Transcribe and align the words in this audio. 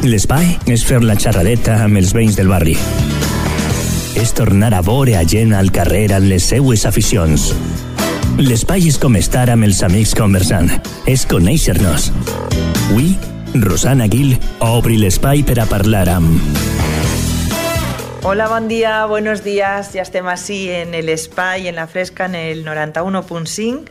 L'espai 0.00 0.54
és 0.72 0.80
fer 0.88 1.02
la 1.04 1.12
xerradeta 1.12 1.74
amb 1.84 1.98
els 2.00 2.14
veïns 2.16 2.32
del 2.38 2.48
barri. 2.48 2.72
És 4.16 4.30
tornar 4.32 4.70
a 4.72 4.78
veure 4.80 5.18
a 5.18 5.24
gent 5.28 5.50
al 5.52 5.68
carrer 5.76 6.06
amb 6.16 6.30
les 6.30 6.46
seues 6.48 6.86
aficions. 6.88 7.50
L'espai 8.40 8.86
és 8.88 8.96
com 8.96 9.18
estar 9.20 9.50
amb 9.52 9.66
els 9.68 9.82
amics 9.84 10.14
conversant. 10.16 10.70
És 11.04 11.26
conèixer-nos. 11.28 12.06
Avui, 12.86 13.10
Rosana 13.60 14.06
Gil 14.08 14.38
obri 14.64 14.96
l'espai 14.96 15.44
per 15.44 15.58
a 15.60 15.68
parlar 15.68 16.06
amb... 16.14 16.56
Hola, 18.24 18.48
buen 18.48 18.72
día, 18.72 19.04
buenos 19.04 19.44
días. 19.44 19.92
Ya 19.92 20.06
estem 20.08 20.32
así 20.32 20.70
en 20.70 20.94
el 20.94 21.10
Espai, 21.12 21.68
en 21.68 21.76
la 21.76 21.86
Fresca, 21.86 22.24
en 22.24 22.36
el 22.36 22.64
91.5. 22.64 23.84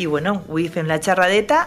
I 0.00 0.08
bueno, 0.08 0.40
avui 0.48 0.70
fem 0.72 0.88
la 0.88 0.96
xerradeta, 0.96 1.66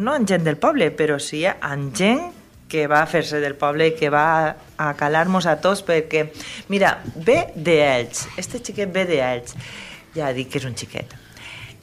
no 0.00 0.16
amb 0.16 0.24
gent 0.24 0.48
del 0.48 0.56
poble, 0.56 0.88
però 0.96 1.20
sí 1.20 1.44
amb 1.44 1.92
gent 1.92 2.35
que 2.68 2.86
va 2.90 3.04
fer-se 3.10 3.40
del 3.42 3.56
poble 3.58 3.90
i 3.90 3.96
que 3.98 4.10
va 4.12 4.28
a 4.76 4.92
calar-nos 4.98 5.46
a 5.46 5.56
tots 5.62 5.84
perquè, 5.86 6.26
mira, 6.72 6.96
ve 7.14 7.38
de 7.54 7.78
Elx, 7.84 8.26
este 8.40 8.62
xiquet 8.62 8.92
ve 8.92 9.06
de 9.08 9.20
Elx, 9.22 9.54
ja 10.16 10.32
dic 10.36 10.50
que 10.52 10.60
és 10.62 10.68
un 10.68 10.76
xiquet. 10.78 11.14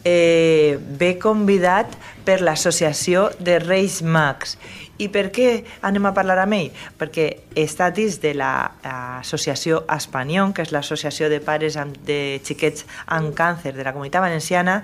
Eh, 0.03 0.62
ve 0.79 1.17
convidat 1.21 1.97
per 2.25 2.39
l'associació 2.41 3.29
de 3.39 3.59
Reis 3.63 4.01
Mags 4.01 4.57
i 5.01 5.07
per 5.09 5.29
què 5.33 5.63
anem 5.81 6.05
a 6.05 6.13
parlar 6.13 6.37
amb 6.43 6.53
ell? 6.53 6.69
Perquè 6.99 7.25
està 7.57 7.89
dins 7.93 8.19
de 8.21 8.35
l'associació 8.37 9.81
la, 9.81 9.97
Espanyol, 9.97 10.53
que 10.53 10.65
és 10.65 10.73
l'associació 10.75 11.31
de 11.33 11.41
pares 11.43 11.77
amb, 11.81 11.97
de 12.05 12.39
xiquets 12.45 12.85
amb 13.09 13.33
càncer 13.37 13.73
de 13.73 13.83
la 13.83 13.93
comunitat 13.95 14.21
valenciana, 14.21 14.81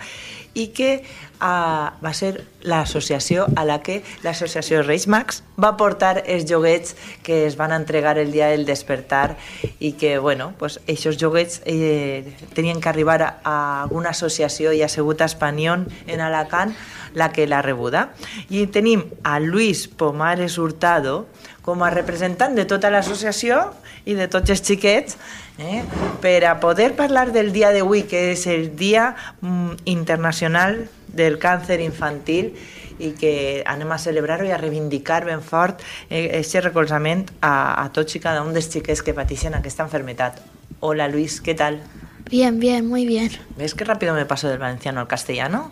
i 0.57 0.71
que 0.73 1.03
uh, 1.39 1.93
va 2.01 2.13
ser 2.17 2.41
l'associació 2.65 3.45
a 3.55 3.63
la 3.69 3.77
que 3.85 3.99
l'associació 4.25 4.81
Reis 4.81 5.05
Max 5.07 5.43
va 5.61 5.75
portar 5.77 6.23
els 6.25 6.47
joguets 6.49 6.95
que 7.23 7.45
es 7.45 7.55
van 7.59 7.71
entregar 7.71 8.17
el 8.17 8.33
dia 8.33 8.49
del 8.49 8.65
despertar 8.65 9.37
i 9.79 9.93
que, 9.93 10.17
bueno, 10.17 10.51
pues, 10.57 10.79
aquests 10.83 11.21
joguets 11.21 11.61
eh, 11.65 12.25
tenien 12.57 12.81
que 12.81 12.89
arribar 12.89 13.21
a, 13.21 13.29
a 13.43 13.57
alguna 13.83 14.09
associació 14.09 14.73
i 14.73 14.81
ha 14.81 14.89
sigut 14.89 15.21
a 15.21 15.29
Espanyol 15.29 15.78
en 16.07 16.21
Alacant 16.21 16.73
la 17.13 17.31
que 17.33 17.47
l'ha 17.47 17.61
rebuda. 17.65 18.09
I 18.49 18.67
tenim 18.67 19.05
a 19.23 19.39
Luis 19.39 19.87
Pomares 19.87 20.57
Hurtado 20.57 21.27
com 21.65 21.83
a 21.83 21.91
representant 21.93 22.55
de 22.57 22.65
tota 22.65 22.91
l'associació 22.93 23.61
i 24.09 24.15
de 24.17 24.27
tots 24.31 24.49
els 24.49 24.63
xiquets 24.65 25.17
eh, 25.59 25.83
per 26.23 26.39
a 26.47 26.57
poder 26.59 26.93
parlar 26.97 27.29
del 27.35 27.51
dia 27.53 27.73
d'avui, 27.75 28.05
que 28.09 28.31
és 28.33 28.47
el 28.47 28.75
Dia 28.79 29.13
mm, 29.41 29.85
Internacional 29.85 30.87
del 31.13 31.39
Càncer 31.41 31.79
Infantil 31.83 32.53
i 32.99 33.13
que 33.15 33.63
anem 33.67 33.91
a 33.95 33.99
celebrar-ho 34.01 34.47
i 34.47 34.51
a 34.51 34.59
reivindicar 34.59 35.23
ben 35.27 35.43
fort 35.45 35.83
aquest 36.09 36.59
eh, 36.59 36.63
recolzament 36.65 37.27
a, 37.39 37.79
a 37.83 37.87
tots 37.95 38.17
i 38.17 38.23
cada 38.23 38.43
un 38.43 38.53
dels 38.55 38.69
xiquets 38.71 39.03
que 39.03 39.15
pateixen 39.15 39.55
aquesta 39.55 39.87
enfermedad. 39.87 40.41
Hola 40.79 41.07
Luis, 41.07 41.39
¿qué 41.41 41.55
tal? 41.55 41.81
Bien, 42.29 42.59
bien, 42.59 42.87
muy 42.87 43.07
bien. 43.07 43.31
¿Ves 43.57 43.73
qué 43.73 43.85
rápido 43.85 44.13
me 44.13 44.25
paso 44.25 44.47
del 44.47 44.59
valenciano 44.59 45.01
al 45.01 45.07
castellano? 45.07 45.71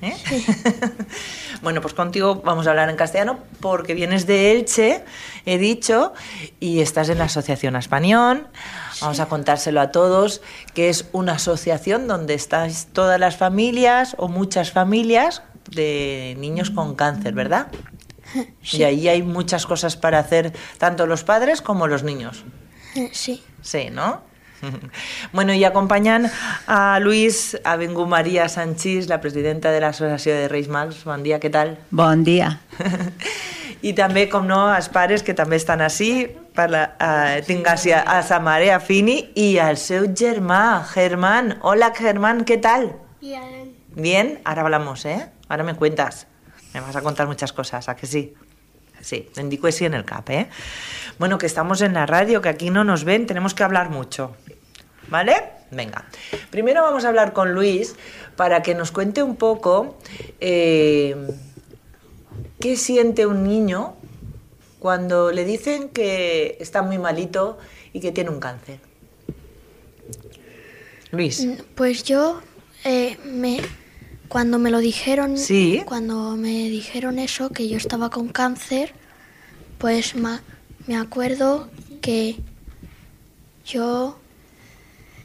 ¿Eh? 0.00 0.16
bueno, 1.62 1.80
pues 1.82 1.92
contigo 1.92 2.42
vamos 2.44 2.66
a 2.66 2.70
hablar 2.70 2.88
en 2.88 2.96
castellano 2.96 3.38
porque 3.60 3.92
vienes 3.92 4.26
de 4.26 4.52
Elche, 4.52 5.04
he 5.44 5.58
dicho, 5.58 6.14
y 6.60 6.80
estás 6.80 7.10
en 7.10 7.18
la 7.18 7.24
Asociación 7.24 7.76
Español. 7.76 8.48
Vamos 9.02 9.20
a 9.20 9.26
contárselo 9.26 9.82
a 9.82 9.92
todos, 9.92 10.40
que 10.72 10.88
es 10.88 11.06
una 11.12 11.34
asociación 11.34 12.08
donde 12.08 12.34
están 12.34 12.72
todas 12.92 13.20
las 13.20 13.36
familias 13.36 14.16
o 14.18 14.28
muchas 14.28 14.72
familias 14.72 15.42
de 15.70 16.36
niños 16.38 16.70
con 16.70 16.94
cáncer, 16.94 17.34
¿verdad? 17.34 17.68
Sí. 18.62 18.78
Y 18.78 18.84
ahí 18.84 19.08
hay 19.08 19.22
muchas 19.22 19.66
cosas 19.66 19.98
para 19.98 20.18
hacer, 20.18 20.54
tanto 20.78 21.04
los 21.06 21.22
padres 21.22 21.60
como 21.60 21.86
los 21.86 22.02
niños. 22.02 22.44
Sí. 23.12 23.42
Sí, 23.60 23.90
¿no? 23.90 24.22
Bueno, 25.32 25.54
i 25.54 25.64
acompanyant 25.64 26.28
a 26.66 26.98
Luis 27.02 27.56
ha 27.64 27.76
vingut 27.80 28.08
Maria 28.08 28.48
Sanchís, 28.52 29.08
la 29.10 29.20
presidenta 29.20 29.72
de 29.72 29.80
l'Associació 29.82 30.36
de 30.36 30.48
Reis 30.52 30.68
Mags. 30.72 31.02
Bon 31.08 31.22
dia, 31.24 31.40
què 31.42 31.50
tal? 31.52 31.76
Bon 31.90 32.24
dia. 32.26 32.54
I 33.82 33.94
també, 33.98 34.28
com 34.30 34.46
no, 34.46 34.60
els 34.70 34.86
pares 34.94 35.24
que 35.26 35.34
també 35.34 35.58
estan 35.58 35.82
així, 35.82 36.28
per 36.54 36.68
la, 36.70 36.82
uh, 37.02 37.40
tinc 37.46 37.66
a, 37.66 37.74
a 37.74 38.20
sa 38.22 38.38
mare, 38.38 38.70
a 38.70 38.78
Fini, 38.78 39.16
i 39.34 39.56
al 39.58 39.80
seu 39.80 40.06
germà, 40.14 40.84
Germán. 40.92 41.56
Hola, 41.66 41.90
Germán, 41.96 42.44
què 42.46 42.60
tal? 42.62 42.92
Bien. 43.22 43.72
Bien, 43.96 44.38
ahora 44.44 44.62
hablamos, 44.62 45.04
¿eh? 45.04 45.26
Ahora 45.48 45.64
me 45.64 45.74
cuentas. 45.74 46.28
Me 46.72 46.80
vas 46.80 46.94
a 46.94 47.02
contar 47.02 47.26
muchas 47.26 47.52
cosas, 47.52 47.88
¿a 47.88 47.96
que 47.96 48.06
sí? 48.06 48.32
Sí, 49.00 49.28
te 49.34 49.40
indico 49.40 49.66
así 49.66 49.84
en 49.84 49.94
el 49.94 50.04
cap, 50.04 50.30
¿eh? 50.30 50.48
Bueno, 51.18 51.36
que 51.38 51.46
estamos 51.46 51.82
en 51.82 51.94
la 51.94 52.06
radio, 52.06 52.40
que 52.40 52.48
aquí 52.48 52.70
no 52.70 52.84
nos 52.84 53.04
ven, 53.04 53.26
tenemos 53.26 53.52
que 53.52 53.64
hablar 53.64 53.90
mucho. 53.90 54.36
¿Vale? 55.12 55.34
Venga. 55.70 56.06
Primero 56.50 56.80
vamos 56.80 57.04
a 57.04 57.08
hablar 57.08 57.34
con 57.34 57.52
Luis 57.52 57.94
para 58.34 58.62
que 58.62 58.74
nos 58.74 58.90
cuente 58.92 59.22
un 59.22 59.36
poco 59.36 59.98
eh, 60.40 61.14
qué 62.58 62.78
siente 62.78 63.26
un 63.26 63.44
niño 63.44 63.94
cuando 64.78 65.30
le 65.30 65.44
dicen 65.44 65.90
que 65.90 66.56
está 66.60 66.80
muy 66.80 66.96
malito 66.96 67.58
y 67.92 68.00
que 68.00 68.10
tiene 68.10 68.30
un 68.30 68.40
cáncer. 68.40 68.80
Luis. 71.10 71.46
Pues 71.74 72.04
yo 72.04 72.40
eh, 72.84 73.18
me 73.26 73.60
cuando 74.28 74.58
me 74.58 74.70
lo 74.70 74.78
dijeron, 74.78 75.36
Sí. 75.36 75.82
cuando 75.84 76.36
me 76.38 76.70
dijeron 76.70 77.18
eso, 77.18 77.50
que 77.50 77.68
yo 77.68 77.76
estaba 77.76 78.08
con 78.08 78.28
cáncer, 78.30 78.94
pues 79.76 80.16
ma- 80.16 80.42
me 80.86 80.96
acuerdo 80.96 81.68
que 82.00 82.36
yo, 83.66 84.18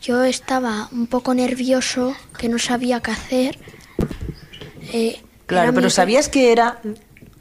yo 0.07 0.23
estaba 0.23 0.87
un 0.93 1.07
poco 1.07 1.33
nervioso, 1.33 2.15
que 2.37 2.47
no 2.47 2.59
sabía 2.59 3.01
qué 3.01 3.11
hacer. 3.11 3.59
Eh, 4.93 5.21
Claro, 5.47 5.73
pero 5.73 5.87
mi- 5.87 5.91
¿sabías 5.91 6.29
que 6.29 6.51
era 6.53 6.79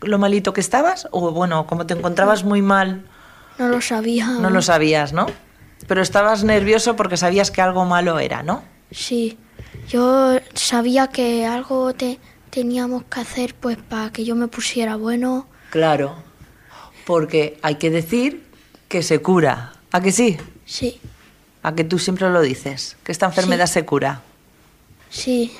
lo 0.00 0.19
malito 0.19 0.53
que 0.53 0.60
estabas? 0.60 1.06
O 1.12 1.31
bueno, 1.31 1.66
como 1.69 1.87
te 1.87 1.94
encontrabas 1.94 2.43
muy 2.44 2.62
mal, 2.62 3.05
No 3.59 3.69
lo 3.69 3.81
sabía. 3.81 4.26
no 4.26 4.50
lo 4.50 4.62
sabías, 4.62 5.12
¿no? 5.12 5.26
Pero 5.87 6.03
estabas 6.03 6.43
nervioso 6.43 6.97
porque 6.97 7.16
sabías 7.16 7.50
que 7.53 7.62
algo 7.62 7.84
malo 7.84 8.19
era, 8.19 8.43
¿no? 8.43 8.65
Sí, 8.91 9.38
yo 9.88 10.38
sabía 10.55 11.06
que 11.09 11.47
algo 11.47 11.94
te, 11.94 12.19
teníamos 12.50 13.05
que 13.05 13.21
hacer 13.21 13.55
pues 13.55 13.76
para 13.76 14.10
que 14.10 14.25
yo 14.25 14.34
me 14.34 14.49
pusiera 14.49 14.97
bueno. 14.97 15.47
Claro, 15.71 16.16
porque 17.06 17.59
hay 17.62 17.76
que 17.76 17.91
decir 17.91 18.44
que 18.88 19.03
se 19.03 19.21
cura. 19.21 19.72
¿A 19.93 20.00
que 20.00 20.10
sí? 20.12 20.37
Sí, 20.65 21.00
A 21.66 21.75
que 21.75 21.82
tú 21.82 21.99
siempre 21.99 22.31
lo 22.31 22.41
dices, 22.43 22.97
que 23.03 23.10
esta 23.10 23.27
enfermedad 23.27 23.66
Sí. 23.66 23.72
se 23.72 23.84
cura. 23.84 24.21
sí. 25.10 25.53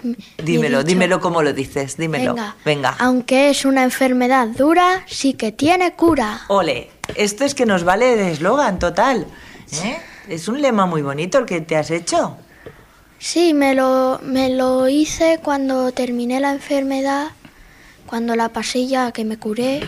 Dímelo, 0.43 0.79
dicho. 0.79 0.87
dímelo 0.89 1.21
como 1.21 1.43
lo 1.43 1.53
dices, 1.53 1.97
dímelo. 1.97 2.35
Venga, 2.35 2.57
Venga. 2.65 2.97
Aunque 3.01 3.51
es 3.51 3.65
una 3.65 3.83
enfermedad 3.83 4.47
dura, 4.49 5.03
sí 5.09 5.33
que 5.35 5.51
tiene 5.51 5.95
cura. 5.95 6.43
Ole, 6.47 6.91
esto 7.17 7.45
es 7.45 7.55
que 7.57 7.67
nos 7.67 7.83
vale 7.83 8.15
de 8.15 8.31
eslogan 8.31 8.79
total. 8.79 9.27
¿eh? 9.83 9.99
Es 10.29 10.47
un 10.47 10.63
lema 10.63 10.87
muy 10.87 11.03
bonito 11.03 11.39
el 11.39 11.45
que 11.47 11.61
te 11.61 11.77
has 11.77 11.91
hecho. 11.91 12.37
Sí, 13.19 13.53
me 13.53 13.75
lo, 13.75 14.21
me 14.23 14.51
lo 14.51 14.89
hice 14.89 15.41
cuando 15.43 15.91
terminé 15.91 16.39
la 16.39 16.53
enfermedad, 16.53 17.29
cuando 18.07 18.37
la 18.37 18.51
pasé 18.51 18.87
ya 18.87 19.11
que 19.11 19.25
me 19.25 19.39
curé. 19.39 19.81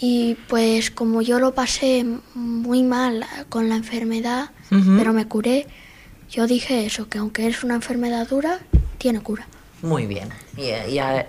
Y 0.00 0.34
pues 0.48 0.90
como 0.90 1.20
yo 1.20 1.38
lo 1.38 1.54
pasé 1.54 2.06
muy 2.34 2.82
mal 2.82 3.26
con 3.50 3.68
la 3.68 3.76
enfermedad, 3.76 4.50
pero 4.70 5.12
me 5.12 5.28
curé, 5.28 5.66
yo 6.30 6.46
dije 6.46 6.86
eso, 6.86 7.08
que 7.08 7.18
aunque 7.18 7.46
es 7.46 7.62
una 7.62 7.74
enfermedad 7.74 8.26
dura, 8.26 8.60
tiene 8.96 9.20
cura. 9.20 9.46
Muy 9.82 10.06
bien. 10.06 10.30
Y, 10.56 10.70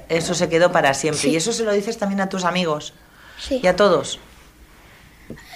eso 0.09 0.33
se 0.33 0.47
quedó 0.47 0.71
para 0.71 0.93
siempre. 0.93 1.21
Sí. 1.21 1.29
Y 1.31 1.35
eso 1.35 1.51
se 1.51 1.63
lo 1.63 1.73
dices 1.73 1.97
también 1.97 2.21
a 2.21 2.29
tus 2.29 2.45
amigos 2.45 2.93
Sí. 3.37 3.59
y 3.61 3.67
a 3.67 3.75
todos. 3.75 4.19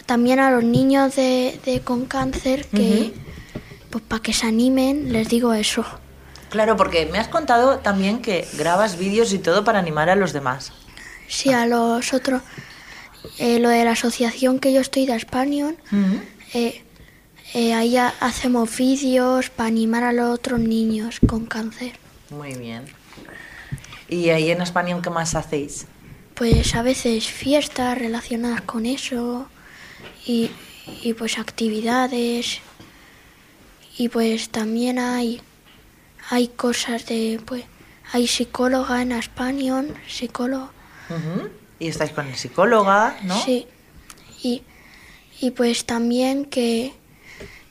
También 0.05 0.39
a 0.39 0.51
los 0.51 0.63
niños 0.63 1.15
de, 1.15 1.59
de 1.65 1.81
con 1.81 2.05
cáncer 2.05 2.65
que, 2.65 3.13
pues 3.89 4.03
para 4.03 4.21
que 4.21 4.33
se 4.33 4.45
animen, 4.47 5.13
les 5.13 5.29
digo 5.29 5.53
eso. 5.53 5.85
Claro, 6.49 6.77
porque 6.77 7.05
me 7.05 7.17
has 7.17 7.27
contado 7.27 7.79
también 7.79 8.21
que 8.21 8.47
grabas 8.57 8.97
vídeos 8.97 9.33
y 9.33 9.39
todo 9.39 9.63
para 9.63 9.79
animar 9.79 10.09
a 10.09 10.15
los 10.15 10.33
demás. 10.33 10.73
Sí, 11.27 11.51
a 11.51 11.65
los 11.65 12.13
otros, 12.13 12.41
eh, 13.39 13.59
lo 13.59 13.69
de 13.69 13.83
la 13.85 13.91
asociación 13.91 14.59
que 14.59 14.73
yo 14.73 14.81
estoy 14.81 15.05
de 15.05 15.15
Español, 15.15 15.77
eh, 16.53 16.81
eh, 17.53 17.73
ahí 17.73 17.95
ha- 17.97 18.13
hacemos 18.19 18.75
vídeos 18.77 19.49
para 19.49 19.67
animar 19.67 20.03
a 20.03 20.11
los 20.13 20.33
otros 20.33 20.59
niños 20.59 21.19
con 21.27 21.45
cáncer. 21.45 21.93
Muy 22.29 22.53
bien. 22.55 22.83
¿Y 24.09 24.29
ahí 24.29 24.51
en 24.51 24.61
España 24.61 24.99
qué 25.01 25.09
más 25.09 25.35
hacéis? 25.35 25.85
Pues 26.35 26.75
a 26.75 26.81
veces 26.83 27.27
fiestas 27.27 27.97
relacionadas 27.97 28.61
con 28.61 28.85
eso 28.85 29.47
y, 30.25 30.51
y 31.01 31.13
pues 31.13 31.37
actividades 31.39 32.59
y 33.97 34.09
pues 34.09 34.49
también 34.49 34.99
hay 34.99 35.41
hay 36.29 36.47
cosas 36.49 37.05
de 37.05 37.39
pues 37.45 37.63
hay 38.11 38.27
psicóloga 38.27 39.01
en 39.01 39.11
español, 39.13 39.95
psicólogo. 40.07 40.69
Y 41.79 41.87
estáis 41.87 42.11
con 42.11 42.27
el 42.27 42.35
psicóloga, 42.35 43.17
¿no? 43.23 43.39
Sí, 43.41 43.67
y, 44.43 44.63
y 45.41 45.51
pues 45.51 45.85
también 45.85 46.45
que, 46.45 46.93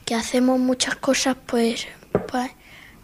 que 0.05 0.15
hacemos 0.15 0.59
muchas 0.59 0.95
cosas 0.95 1.35
pues 1.45 1.87
pa- 2.31 2.51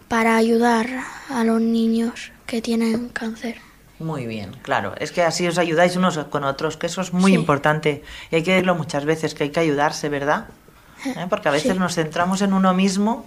para 0.07 0.36
ayudar 0.38 0.88
a 1.30 1.44
los 1.44 1.59
niños 1.62 2.31
que 2.45 2.62
tienen 2.62 3.09
cáncer. 3.09 3.57
Muy 4.00 4.25
bien, 4.25 4.51
claro. 4.63 4.94
Es 4.98 5.12
que 5.12 5.21
así 5.24 5.48
os 5.48 5.57
ayudáis 5.57 5.95
unos 5.95 6.18
con 6.30 6.44
otros, 6.44 6.75
que 6.77 6.88
eso 6.88 7.01
es 7.01 7.13
muy 7.13 7.31
Sí. 7.31 7.38
importante. 7.38 8.04
Y 8.31 8.36
hay 8.36 8.44
que 8.44 8.51
decirlo 8.51 8.75
muchas 8.75 9.06
veces, 9.06 9.33
que 9.36 9.44
hay 9.45 9.50
que 9.51 9.59
ayudarse, 9.59 10.09
¿verdad? 10.09 10.47
¿Eh? 11.06 11.27
Porque 11.30 11.50
a 11.50 11.51
veces 11.51 11.74
Sí. 11.74 11.80
nos 11.80 11.95
centramos 11.95 12.42
en 12.42 12.54
uno 12.54 12.74
mismo 12.74 13.25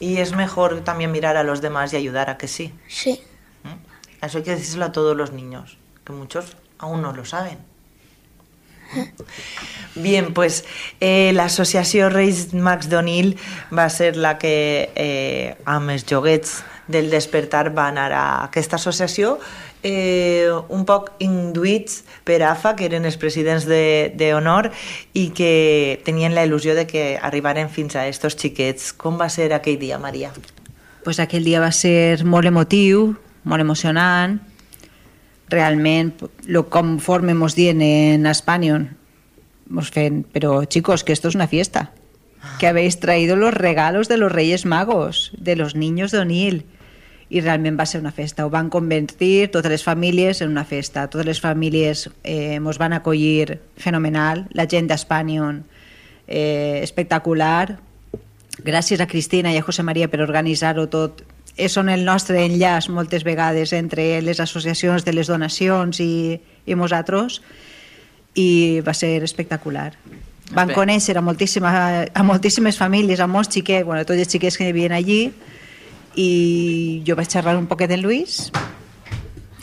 y 0.00 0.16
es 0.18 0.34
mejor 0.34 0.80
también 0.82 1.12
mirar 1.12 1.36
a 1.36 1.42
los 1.42 1.60
demás 1.60 1.92
y 1.92 1.96
ayudar 1.96 2.28
a 2.30 2.36
que 2.36 2.48
sí. 2.48 2.72
Sí, 2.88 3.20
¿Mm? 3.64 4.24
Eso 4.24 4.38
hay 4.38 4.44
que 4.44 4.50
decírselo 4.52 4.86
a 4.86 4.92
todos 4.92 5.16
los 5.16 5.32
niños, 5.32 5.78
que 6.04 6.12
muchos 6.12 6.56
aún 6.82 7.00
no 7.02 7.12
lo 7.16 7.24
saben. 7.24 7.58
Bien, 9.94 10.34
pues 10.34 10.64
eh, 11.00 11.32
la 11.34 11.44
Associació 11.44 12.10
Reis 12.10 12.52
Max 12.52 12.88
d'Onil 12.92 13.36
va 13.72 13.88
ser 13.88 14.16
la 14.16 14.36
que 14.38 14.90
eh, 14.94 15.56
amb 15.64 15.90
els 15.94 16.04
joguets 16.08 16.58
del 16.92 17.08
despertar 17.12 17.70
va 17.76 17.86
anar 17.88 18.10
a 18.12 18.24
aquesta 18.44 18.76
associació 18.76 19.38
eh, 19.82 20.48
un 20.68 20.84
poc 20.84 21.12
induïts 21.24 22.02
per 22.24 22.42
AFA, 22.44 22.74
que 22.76 22.84
eren 22.90 23.06
els 23.08 23.16
presidents 23.16 23.64
de- 23.68 24.12
d'honor 24.16 24.68
i 25.16 25.30
que 25.36 26.00
tenien 26.04 26.34
la 26.36 26.44
il·lusió 26.44 26.74
de 26.76 26.84
que 26.86 27.16
arribaren 27.16 27.70
fins 27.72 27.96
a 27.96 28.04
estos 28.08 28.36
xiquets. 28.36 28.92
Com 28.92 29.16
va 29.20 29.28
ser 29.32 29.52
aquell 29.56 29.78
dia, 29.80 29.98
Maria? 29.98 30.32
pues 31.02 31.18
aquell 31.18 31.42
dia 31.42 31.58
va 31.58 31.72
ser 31.74 32.22
molt 32.24 32.46
emotiu, 32.46 33.16
molt 33.42 33.60
emocionant. 33.60 34.36
Realment, 35.48 36.14
lo 36.46 36.70
conforme 36.70 37.34
mos 37.34 37.54
dien 37.54 37.82
en 37.82 38.26
Espanyol, 38.26 38.90
mos 39.68 39.90
fen, 39.90 40.24
pero 40.32 40.64
chicos, 40.64 41.04
que 41.04 41.12
esto 41.12 41.28
es 41.28 41.34
una 41.34 41.48
fiesta. 41.48 41.92
Que 42.58 42.66
habéis 42.66 42.98
traído 42.98 43.36
los 43.36 43.54
regalos 43.54 44.08
de 44.08 44.16
los 44.16 44.32
Reyes 44.32 44.66
Magos, 44.66 45.32
de 45.38 45.56
los 45.56 45.74
niños 45.74 46.10
de 46.10 46.18
O'Neill. 46.18 46.64
I 47.32 47.40
realment 47.40 47.78
va 47.80 47.86
ser 47.86 48.02
una 48.02 48.12
festa. 48.12 48.44
Ho 48.44 48.50
van 48.50 48.68
convertir 48.68 49.50
totes 49.50 49.70
les 49.70 49.84
famílies 49.84 50.42
en 50.42 50.50
una 50.50 50.66
festa. 50.68 51.08
Totes 51.08 51.24
les 51.24 51.40
famílies 51.40 52.10
eh, 52.24 52.60
mos 52.60 52.76
van 52.76 52.92
acollir 52.92 53.62
fenomenal. 53.80 54.48
La 54.52 54.66
gent 54.68 54.90
d'Espanyol 54.90 55.62
eh, 56.26 56.80
espectacular. 56.82 57.78
Gràcies 58.60 59.00
a 59.00 59.08
Cristina 59.08 59.52
i 59.54 59.56
a 59.56 59.64
José 59.64 59.80
María 59.82 60.10
per 60.12 60.20
organitzar-ho 60.20 60.90
tot. 60.92 61.24
Són 61.68 61.90
el 61.92 62.04
nostre 62.04 62.40
enllaç 62.46 62.88
moltes 62.88 63.24
vegades 63.24 63.72
entre 63.76 64.22
les 64.24 64.40
associacions 64.40 65.04
de 65.04 65.12
les 65.12 65.28
donacions 65.28 66.00
i, 66.00 66.40
i 66.64 66.74
nosaltres 66.74 67.42
i 68.34 68.80
va 68.80 68.94
ser 68.96 69.22
espectacular. 69.22 69.92
Van 70.52 70.68
Bé. 70.68 70.74
conèixer 70.74 71.16
a, 71.16 71.22
moltíssima, 71.24 71.72
a 72.12 72.22
moltíssimes 72.24 72.76
famílies, 72.80 73.20
a 73.20 73.26
molts 73.28 73.52
xiquets, 73.52 73.84
bueno, 73.84 74.04
tots 74.08 74.18
els 74.20 74.32
xiquets 74.32 74.56
que 74.56 74.72
vivien 74.72 74.92
allí 74.92 75.32
y 76.14 77.02
yo 77.04 77.16
vaig 77.16 77.28
xerrar 77.28 77.56
un 77.56 77.66
poquet 77.66 77.90
en 77.90 78.02
Luis 78.02 78.50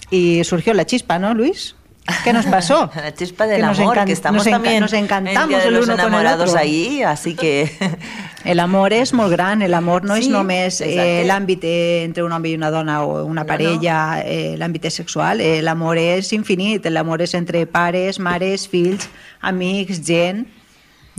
y 0.10 0.44
surgió 0.44 0.74
la 0.74 0.86
chispa, 0.86 1.20
¿no, 1.20 1.34
Luis? 1.34 1.76
¿Qué 2.24 2.34
nos 2.34 2.48
pasó? 2.48 2.90
La 2.96 3.14
chispa 3.14 3.46
del 3.46 3.62
Que 3.62 3.66
amor, 3.66 4.04
que 4.06 4.14
estamos 4.14 4.44
nos 4.44 4.52
también 4.52 4.80
nos 4.80 4.94
encantamos 4.94 5.64
el 5.64 5.74
los 5.76 5.86
uno 5.86 5.94
con 5.96 6.06
el 6.06 6.08
enamorados 6.08 6.50
otro. 6.50 6.62
ahí, 6.62 7.04
así 7.04 7.36
que 7.36 7.70
El 8.50 8.60
amor 8.64 8.94
és 8.98 9.12
molt 9.14 9.30
gran, 9.30 9.62
el 9.62 9.76
amor 9.78 10.08
no 10.10 10.16
Sí, 10.18 10.26
és 10.26 10.32
només 10.34 10.80
eh, 10.82 11.22
l'àmbit 11.30 11.66
eh, 11.70 12.02
entre 12.02 12.24
un 12.26 12.34
home 12.34 12.50
i 12.50 12.56
una 12.58 12.72
dona 12.74 13.04
o 13.06 13.20
una 13.22 13.44
No, 13.44 13.48
parella, 13.48 13.98
eh, 14.26 14.56
l'àmbit 14.58 14.88
sexual, 14.90 15.42
eh, 15.42 15.60
l'amor 15.62 16.00
és 16.02 16.32
infinit, 16.34 16.88
l'amor 16.90 17.22
és 17.22 17.36
entre 17.38 17.62
pares, 17.70 18.18
mares, 18.18 18.66
fills, 18.68 19.06
amics, 19.42 20.02
gent. 20.02 20.48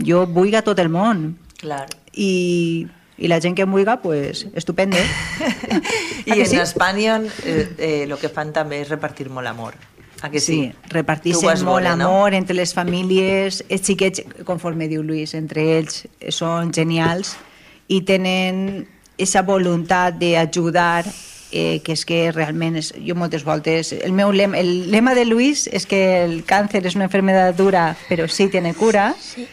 Jo 0.00 0.24
vull 0.26 0.56
a 0.58 0.64
tot 0.66 0.78
el 0.82 0.88
món 0.90 1.36
claro. 1.60 1.94
i, 2.14 2.88
i 3.20 3.28
la 3.30 3.38
gent 3.38 3.54
que 3.54 3.62
em 3.62 3.70
vulga, 3.70 4.00
pues, 4.02 4.48
estupende. 4.54 5.04
I 6.26 6.30
¿A 6.30 6.34
que 6.34 6.42
en 6.42 6.50
sí? 6.50 6.56
Espanya 6.56 7.20
eh, 7.44 7.68
eh, 7.78 8.06
lo 8.08 8.18
que 8.18 8.32
fan 8.32 8.50
també 8.56 8.82
és 8.82 8.90
repartir 8.90 9.28
molt 9.30 9.46
amor. 9.46 9.78
A 10.22 10.30
que 10.30 10.40
sí? 10.40 10.72
Sí, 11.32 11.46
vas 11.46 11.62
molt 11.64 11.86
no? 11.86 11.92
amor 11.92 12.34
entre 12.34 12.56
les 12.56 12.74
famílies. 12.76 13.62
Els 13.68 13.86
xiquets, 13.86 14.22
conforme 14.44 14.88
diu 14.90 15.02
Luis, 15.02 15.32
entre 15.38 15.64
ells 15.78 16.04
són 16.34 16.74
genials 16.76 17.36
i 17.88 18.02
tenen 18.06 18.84
aquesta 19.14 19.42
voluntat 19.44 20.16
d'ajudar 20.20 21.04
eh, 21.52 21.80
que 21.84 21.92
és 21.96 22.04
que 22.06 22.20
realment 22.32 22.78
és, 22.80 22.92
jo 23.04 23.16
moltes 23.18 23.42
voltes 23.44 23.90
el 23.92 24.14
meu 24.16 24.30
lema, 24.32 24.56
el 24.60 24.90
lema 24.92 25.16
de 25.18 25.26
Luis 25.26 25.66
és 25.66 25.84
que 25.90 26.22
el 26.22 26.44
càncer 26.48 26.84
és 26.86 26.96
una 26.96 27.08
enfermedad 27.10 27.52
dura 27.58 27.96
però 28.08 28.28
sí 28.30 28.48
tiene 28.48 28.72
cura 28.72 29.14
sí, 29.18 29.48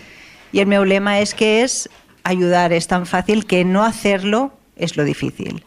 y 0.54 0.62
el 0.62 0.68
meu 0.68 0.86
lema 0.86 1.20
es 1.20 1.34
que 1.34 1.64
es 1.64 1.90
ayudar 2.24 2.72
es 2.72 2.88
tan 2.88 3.06
fácil 3.06 3.46
que 3.46 3.66
no 3.66 3.84
hacerlo 3.84 4.54
es 4.78 4.96
lo 4.96 5.04
difícil 5.04 5.66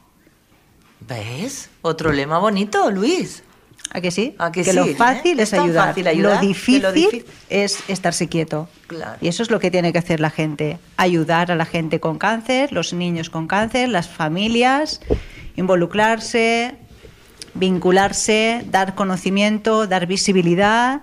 ¿Ves? 1.00 1.70
Otro 1.82 2.12
lema 2.12 2.38
bonito, 2.38 2.90
Luis. 2.90 3.42
¿A 3.92 4.00
que 4.00 4.10
sí? 4.10 4.34
¿A 4.38 4.52
que 4.52 4.72
lo 4.72 4.84
sí? 4.84 4.94
fácil 4.94 5.40
¿Eh? 5.40 5.42
es 5.42 5.52
ayudar. 5.52 5.88
fácil 5.88 6.06
ayudar 6.06 6.36
Lo 6.36 6.40
difícil, 6.48 6.82
lo 6.82 6.92
difícil- 6.92 7.24
es 7.48 7.78
estarse 7.88 8.28
quieto. 8.28 8.68
Claro. 8.86 9.18
Y 9.20 9.26
eso 9.28 9.42
es 9.42 9.50
lo 9.50 9.58
que 9.58 9.70
tiene 9.70 9.92
que 9.92 9.98
hacer 9.98 10.20
la 10.20 10.30
gente. 10.30 10.78
Ayudar 10.96 11.50
a 11.50 11.56
la 11.56 11.64
gente 11.66 11.98
con 11.98 12.16
cáncer, 12.18 12.72
los 12.72 12.92
niños 12.92 13.30
con 13.30 13.48
cáncer, 13.48 13.88
las 13.88 14.08
familias, 14.08 15.00
involucrarse, 15.56 16.74
vincularse, 17.54 18.64
dar 18.70 18.94
conocimiento, 18.94 19.86
dar 19.86 20.06
visibilidad, 20.06 21.02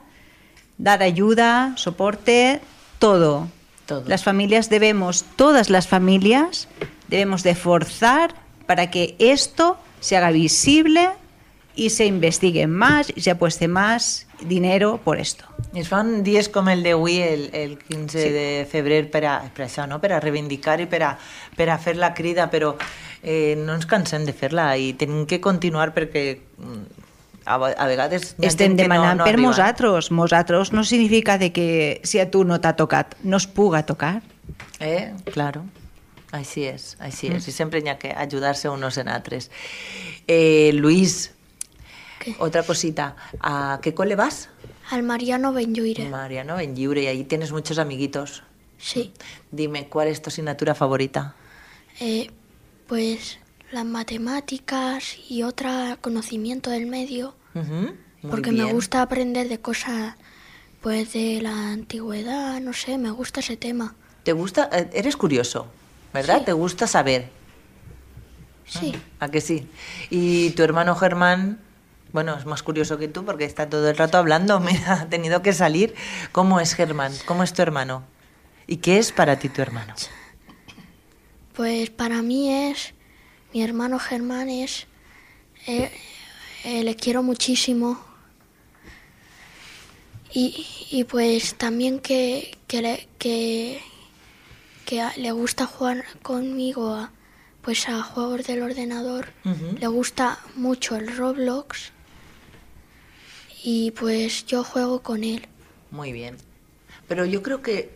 dar 0.78 1.04
ayuda, 1.04 1.74
soporte, 1.76 2.62
todo. 3.00 3.48
Todo. 3.86 4.04
Las 4.08 4.24
familias 4.24 4.70
debemos, 4.70 5.26
todas 5.36 5.70
las 5.70 5.88
familias, 5.88 6.68
debemos 7.08 7.44
de 7.44 7.56
forzar 7.56 8.34
para 8.66 8.90
que 8.92 9.16
esto 9.20 9.78
se 10.00 10.18
haga 10.18 10.32
visible 10.32 11.10
y 11.78 11.90
se 11.92 12.06
investigue 12.06 12.68
más 12.68 13.12
y 13.16 13.22
se 13.22 13.32
apueste 13.32 13.68
más 13.70 14.26
dinero 14.42 15.00
por 15.04 15.18
esto. 15.20 15.46
I 15.74 15.80
es 15.82 15.90
fan 15.90 16.24
dies 16.24 16.50
com 16.50 16.68
el 16.70 16.82
d'avui, 16.84 17.20
el, 17.22 17.50
el 17.54 17.78
15 17.78 18.22
Sí. 18.22 18.30
de 18.34 18.68
febrer, 18.70 19.10
per 19.12 19.24
a, 19.26 19.36
per 19.54 19.66
a 19.66 19.68
això, 19.70 19.86
no? 19.88 20.00
per 20.02 20.12
a 20.14 20.20
reivindicar 20.20 20.80
i 20.82 20.88
per 20.90 21.04
a, 21.04 21.12
per 21.56 21.70
a 21.70 21.78
fer 21.78 21.96
la 21.98 22.14
crida, 22.14 22.50
però 22.52 22.76
eh, 23.24 23.56
no 23.58 23.74
ens 23.78 23.86
cansem 23.86 24.26
de 24.26 24.34
fer-la 24.34 24.72
i 24.78 24.94
tenim 24.98 25.26
que 25.30 25.40
continuar 25.42 25.94
perquè 25.96 26.40
mm, 26.58 26.84
a, 27.46 27.58
ve- 27.62 27.76
a 27.78 27.88
vegades 27.88 28.36
Estem 28.42 28.76
demanant 28.78 29.18
no, 29.18 29.24
no 29.24 29.30
per 29.30 29.34
arriba. 29.36 29.48
nosaltres. 29.50 30.12
Nosaltres 30.12 30.74
no 30.74 30.84
significa 30.84 31.38
de 31.38 31.52
que 31.54 32.02
si 32.04 32.20
a 32.20 32.30
tu 32.32 32.44
no 32.44 32.60
t'ha 32.62 32.76
tocat, 32.76 33.16
no 33.24 33.38
es 33.38 33.48
puga 33.48 33.86
tocar. 33.86 34.22
Eh? 34.80 35.14
Claro. 35.34 35.66
Així 36.36 36.66
és, 36.68 36.96
així 37.00 37.30
és. 37.32 37.46
I 37.48 37.54
sempre 37.56 37.80
hi 37.80 37.88
ha 37.90 37.98
que 37.98 38.12
ajudar-se 38.12 38.68
unos 38.70 38.98
en 38.98 39.08
altres. 39.08 39.50
Eh, 40.28 40.72
¿Qué? 40.74 41.37
Otra 42.40 42.64
cosita. 42.64 43.16
¿A 43.42 43.80
qué 43.82 43.94
cole 43.94 44.16
vas? 44.16 44.50
al 44.90 45.04
Mariano 45.04 45.52
Benlluire. 45.52 46.08
Mariano, 46.10 46.60
en 46.62 46.74
Lliure, 46.76 47.04
y 47.04 47.08
ahí 47.08 47.24
tienes 47.26 47.52
muchos 47.52 47.78
amiguitos. 47.78 48.44
Sí, 48.78 49.12
Dime, 49.52 49.90
¿cuál 49.90 50.08
es 50.08 50.22
tu 50.22 50.30
asignatura 50.30 50.76
favorita? 50.76 51.36
eh, 52.00 52.30
pues 52.88 53.40
las 53.72 53.84
matemáticas 53.84 55.18
y 55.30 55.44
otra 55.44 55.98
conocimiento 56.00 56.70
del 56.70 56.86
medio, 56.86 57.36
porque 58.30 58.52
me 58.54 58.72
gusta 58.72 59.02
aprender 59.02 59.50
de 59.50 59.60
cosas 59.60 60.16
pues 60.80 61.12
de 61.12 61.42
la 61.42 61.72
antigüedad, 61.74 62.62
no 62.62 62.72
sé, 62.72 62.98
me 62.98 63.12
gusta 63.12 63.42
ese 63.42 63.58
tema. 63.58 63.94
¿Te 64.24 64.32
gusta? 64.32 64.70
Eh, 64.72 64.90
Eres 64.94 65.18
curioso, 65.18 65.68
¿verdad? 66.14 66.40
Sí. 66.40 66.46
¿Te 66.46 66.54
gusta 66.54 66.88
saber? 66.88 67.30
Sí, 68.66 68.94
¿A 69.20 69.30
que 69.30 69.42
sí? 69.42 69.68
Y 70.10 70.52
tu 70.52 70.64
hermano 70.64 70.96
Germán, 70.96 71.60
bueno, 72.14 72.36
es 72.38 72.46
más 72.46 72.64
curioso 72.64 72.98
que 72.98 73.08
tú 73.08 73.24
porque 73.26 73.46
está 73.46 73.70
todo 73.70 73.90
el 73.90 73.98
rato 73.98 74.18
hablando, 74.18 74.60
me 74.62 74.72
ha 74.86 75.08
tenido 75.10 75.42
que 75.42 75.54
salir. 75.54 75.94
¿Cómo 76.32 76.60
es 76.60 76.74
Germán? 76.74 77.14
¿Cómo 77.26 77.44
es 77.44 77.54
tu 77.54 77.62
hermano? 77.62 78.04
¿Y 78.68 78.78
qué 78.78 78.98
es 78.98 79.12
para 79.12 79.38
ti 79.40 79.50
tu 79.50 79.62
hermano? 79.62 79.94
pues 81.54 81.90
para 81.90 82.22
mí 82.22 82.52
es, 82.70 82.94
mi 83.52 83.64
hermano 83.64 83.98
Germán 83.98 84.48
es, 84.48 84.86
eh, 85.66 85.92
eh, 86.64 86.84
le 86.84 86.96
quiero 86.96 87.24
muchísimo. 87.24 88.00
Y, 90.32 90.68
y 90.92 91.04
pues 91.06 91.56
también 91.56 92.00
que, 92.00 92.56
que, 92.68 92.82
le, 92.82 93.08
que, 93.18 93.82
que 94.86 95.02
a- 95.02 95.14
le 95.18 95.32
gusta 95.32 95.66
jugar 95.66 96.06
conmigo 96.22 96.94
a, 96.94 97.12
pues 97.62 97.88
a 97.90 98.04
juegos 98.04 98.46
del 98.46 98.62
ordenador. 98.62 99.30
Le 99.80 99.88
gusta 99.88 100.38
mucho 100.56 100.96
el 100.96 101.16
Roblox. 101.16 101.92
Y 103.64 103.92
pues 103.92 104.46
yo 104.46 104.64
juego 104.64 105.02
con 105.02 105.24
él. 105.24 105.48
Muy 105.92 106.12
bien. 106.12 106.38
Pero 107.08 107.26
yo 107.26 107.42
creo 107.42 107.62
que, 107.62 107.96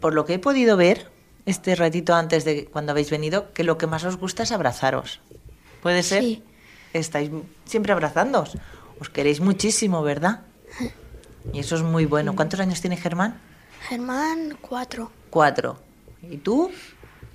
por 0.00 0.14
lo 0.14 0.24
que 0.24 0.34
he 0.34 0.38
podido 0.38 0.76
ver 0.76 1.10
este 1.46 1.74
ratito 1.74 2.14
antes 2.14 2.44
de 2.44 2.66
cuando 2.66 2.92
habéis 2.92 3.10
venido, 3.10 3.52
que 3.52 3.64
lo 3.64 3.78
que 3.78 3.86
más 3.86 4.04
os 4.04 4.16
gusta 4.16 4.42
es 4.42 4.52
abrazaros. 4.52 5.20
¿Puede 5.82 6.02
ser? 6.02 6.22
Sí. 6.22 6.42
Estáis 6.92 7.30
siempre 7.64 7.92
abrazándoos. 7.92 8.56
Os 9.00 9.10
queréis 9.10 9.40
muchísimo, 9.40 10.02
¿verdad? 10.02 10.42
Y 11.52 11.58
eso 11.58 11.76
es 11.76 11.82
muy 11.82 12.06
bueno. 12.06 12.34
¿Cuántos 12.34 12.58
años 12.58 12.80
tiene 12.80 12.96
Germán? 12.96 13.38
Germán, 13.86 14.56
cuatro. 14.62 15.10
Cuatro. 15.28 15.78
¿Y 16.22 16.38
tú? 16.38 16.70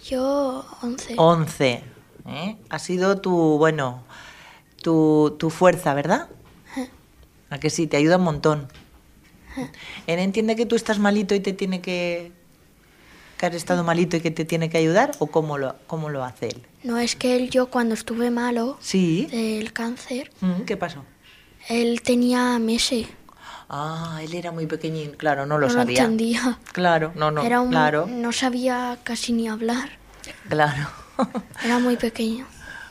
Yo, 0.04 0.66
once. 0.82 1.14
Once. 1.16 1.84
¿eh? 2.26 2.58
Ha 2.70 2.80
sido 2.80 3.22
tu, 3.22 3.32
bueno, 3.60 4.04
tu, 4.82 5.36
tu 5.38 5.52
fuerza, 5.52 5.94
¿verdad? 5.94 6.28
A 7.50 7.60
que 7.60 7.70
sí, 7.70 7.88
te 7.88 7.98
ayuda 7.98 8.18
un 8.18 8.24
montón. 8.24 8.68
¿Él 10.08 10.20
entiende 10.20 10.56
que 10.56 10.66
tú 10.66 10.76
estás 10.76 11.00
malito 11.00 11.34
y 11.36 11.40
te 11.40 11.54
tiene 11.54 11.82
que... 11.82 12.32
que 13.38 13.46
has 13.46 13.56
estado 13.56 13.84
malito 13.84 14.18
y 14.18 14.22
que 14.22 14.32
te 14.32 14.46
tiene 14.46 14.70
que 14.70 14.78
ayudar? 14.78 15.12
¿O 15.20 15.28
cómo 15.28 15.58
lo, 15.58 15.76
cómo 15.88 16.10
lo 16.10 16.24
hace 16.24 16.48
él? 16.50 16.64
No 16.84 16.98
es 16.98 17.16
que 17.16 17.36
él, 17.36 17.50
yo 17.50 17.68
cuando 17.70 17.94
estuve 17.96 18.30
malo 18.32 18.78
Sí. 18.80 19.26
del 19.32 19.74
cáncer, 19.74 20.32
Mm, 20.42 20.62
¿Qué 20.66 20.78
pasó? 20.78 21.04
él 21.68 22.02
tenía 22.02 22.58
meses. 22.60 23.08
Ah, 23.72 24.20
él 24.24 24.34
era 24.34 24.52
muy 24.52 24.66
pequeñín, 24.66 25.12
claro, 25.12 25.46
no 25.46 25.60
lo 25.60 25.68
no 25.68 25.74
sabía. 25.74 26.02
lo 26.04 26.10
entendía. 26.10 26.58
Claro, 26.72 27.12
no, 27.16 27.30
no, 27.32 27.44
Era 27.44 27.60
un- 27.62 27.70
claro, 27.70 28.08
No 28.08 28.32
sabía 28.32 28.98
casi 29.04 29.34
ni 29.34 29.48
hablar. 29.48 29.90
claro. 30.48 30.88
Era 31.64 31.80
muy 31.80 31.98
pequeño. 31.98 32.46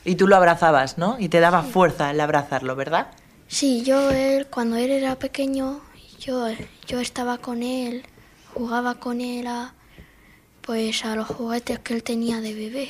y 0.05 0.15
tú 0.17 0.29
lo 0.29 0.37
abrazabas, 0.37 0.97
¿no? 0.99 1.17
Y 1.19 1.29
te 1.29 1.41
daba 1.41 1.63
fuerza 1.63 2.11
el 2.11 2.21
abrazarlo, 2.21 2.77
¿verdad? 2.77 3.09
Sí, 3.49 3.83
yo 3.83 4.11
él, 4.11 4.47
cuando 4.47 4.77
él 4.77 4.91
era 4.91 5.19
pequeño, 5.19 5.81
yo, 6.21 6.47
yo 6.87 7.01
estaba 7.01 7.39
con 7.39 7.63
él, 7.63 8.05
jugaba 8.55 8.97
con 8.97 9.21
él 9.21 9.47
a, 9.47 9.75
pues 10.61 11.05
a 11.05 11.17
los 11.17 11.27
juguetes 11.29 11.79
que 11.79 11.95
él 11.95 12.03
tenía 12.03 12.41
de 12.41 12.55
bebé. 12.55 12.89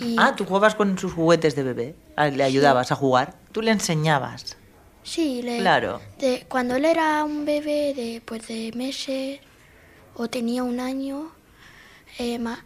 Y- 0.00 0.16
Ah, 0.18 0.34
tú 0.36 0.44
jugabas 0.46 0.74
con 0.74 0.96
sus 0.98 1.12
juguetes 1.12 1.54
de 1.54 1.62
bebé, 1.62 1.94
Ah, 2.16 2.28
le 2.28 2.44
ayudabas 2.44 2.92
a 2.92 2.94
jugar, 2.96 3.34
tú 3.52 3.60
le 3.60 3.70
enseñabas. 3.70 4.56
Sí, 5.02 5.42
le, 5.42 5.58
Claro. 5.58 6.00
de, 6.18 6.46
cuando 6.48 6.76
él 6.76 6.84
era 6.84 7.24
un 7.24 7.44
bebé 7.44 7.92
de, 7.94 8.22
pues 8.24 8.46
de 8.48 8.72
meses 8.74 9.40
o 10.14 10.28
tenía 10.28 10.62
un 10.62 10.80
año, 10.80 11.30
eh, 12.18 12.38
ma- 12.38 12.64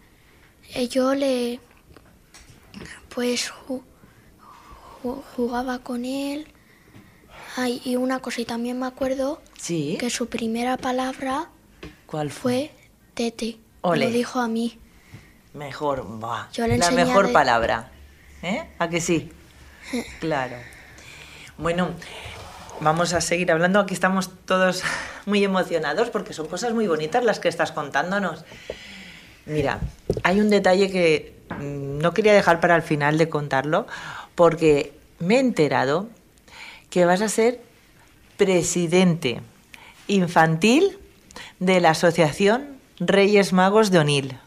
eh, 0.75 0.89
yo 0.89 1.15
le, 1.15 1.61
pues 3.09 3.51
ju- 3.51 3.83
jugaba 5.13 5.79
con 5.81 6.05
él. 6.05 6.47
Ay, 7.57 7.81
y 7.85 7.97
una 7.97 8.19
cosa, 8.21 8.41
y 8.41 8.45
también 8.45 8.79
me 8.79 8.87
acuerdo 8.87 9.41
Sí. 9.59 9.97
que 10.01 10.11
su 10.11 10.29
primera 10.29 10.77
palabra 10.77 11.49
¿Cuál 12.07 12.31
fue? 12.31 12.71
fue 12.75 12.89
tete. 13.15 13.59
Ole. 13.83 14.07
Me 14.07 14.11
lo 14.11 14.17
dijo 14.17 14.41
a 14.41 14.49
mí. 14.49 14.79
Mejor, 15.53 16.05
la 16.57 16.91
mejor 16.91 17.27
de- 17.29 17.33
palabra. 17.33 17.91
¿Eh? 18.43 18.65
¿A 18.79 18.89
que 18.89 19.01
sí? 19.01 19.31
Claro. 20.21 20.57
Bueno, 21.59 21.91
vamos 22.81 23.13
a 23.13 23.21
seguir 23.21 23.53
hablando. 23.53 23.79
Aquí 23.79 23.95
estamos 23.95 24.31
todos 24.47 24.83
muy 25.27 25.45
emocionados 25.45 26.11
porque 26.11 26.33
son 26.33 26.49
cosas 26.49 26.73
muy 26.75 26.87
bonitas 26.89 27.23
las 27.25 27.39
que 27.39 27.49
estás 27.49 27.71
contándonos. 27.73 28.45
Mira, 29.47 29.79
hay 30.25 30.41
un 30.41 30.51
detalle 30.51 30.91
que 30.91 31.37
mm, 31.61 31.99
no 31.99 32.13
quería 32.15 32.33
dejar 32.33 32.59
para 32.61 32.75
el 32.75 32.83
final 32.83 33.19
de 33.19 33.29
contarlo 33.29 33.87
porque 34.35 34.93
me 35.19 35.37
he 35.37 35.41
enterado 35.41 36.09
que 36.91 37.05
vas 37.05 37.23
a 37.23 37.29
ser 37.29 37.61
presidente 38.37 39.41
infantil 40.09 40.99
de 41.61 41.81
la 41.81 41.91
Asociación 41.91 42.79
Reyes 42.99 43.53
Magos 43.53 43.91
de 43.91 43.99
Onil. 43.99 44.39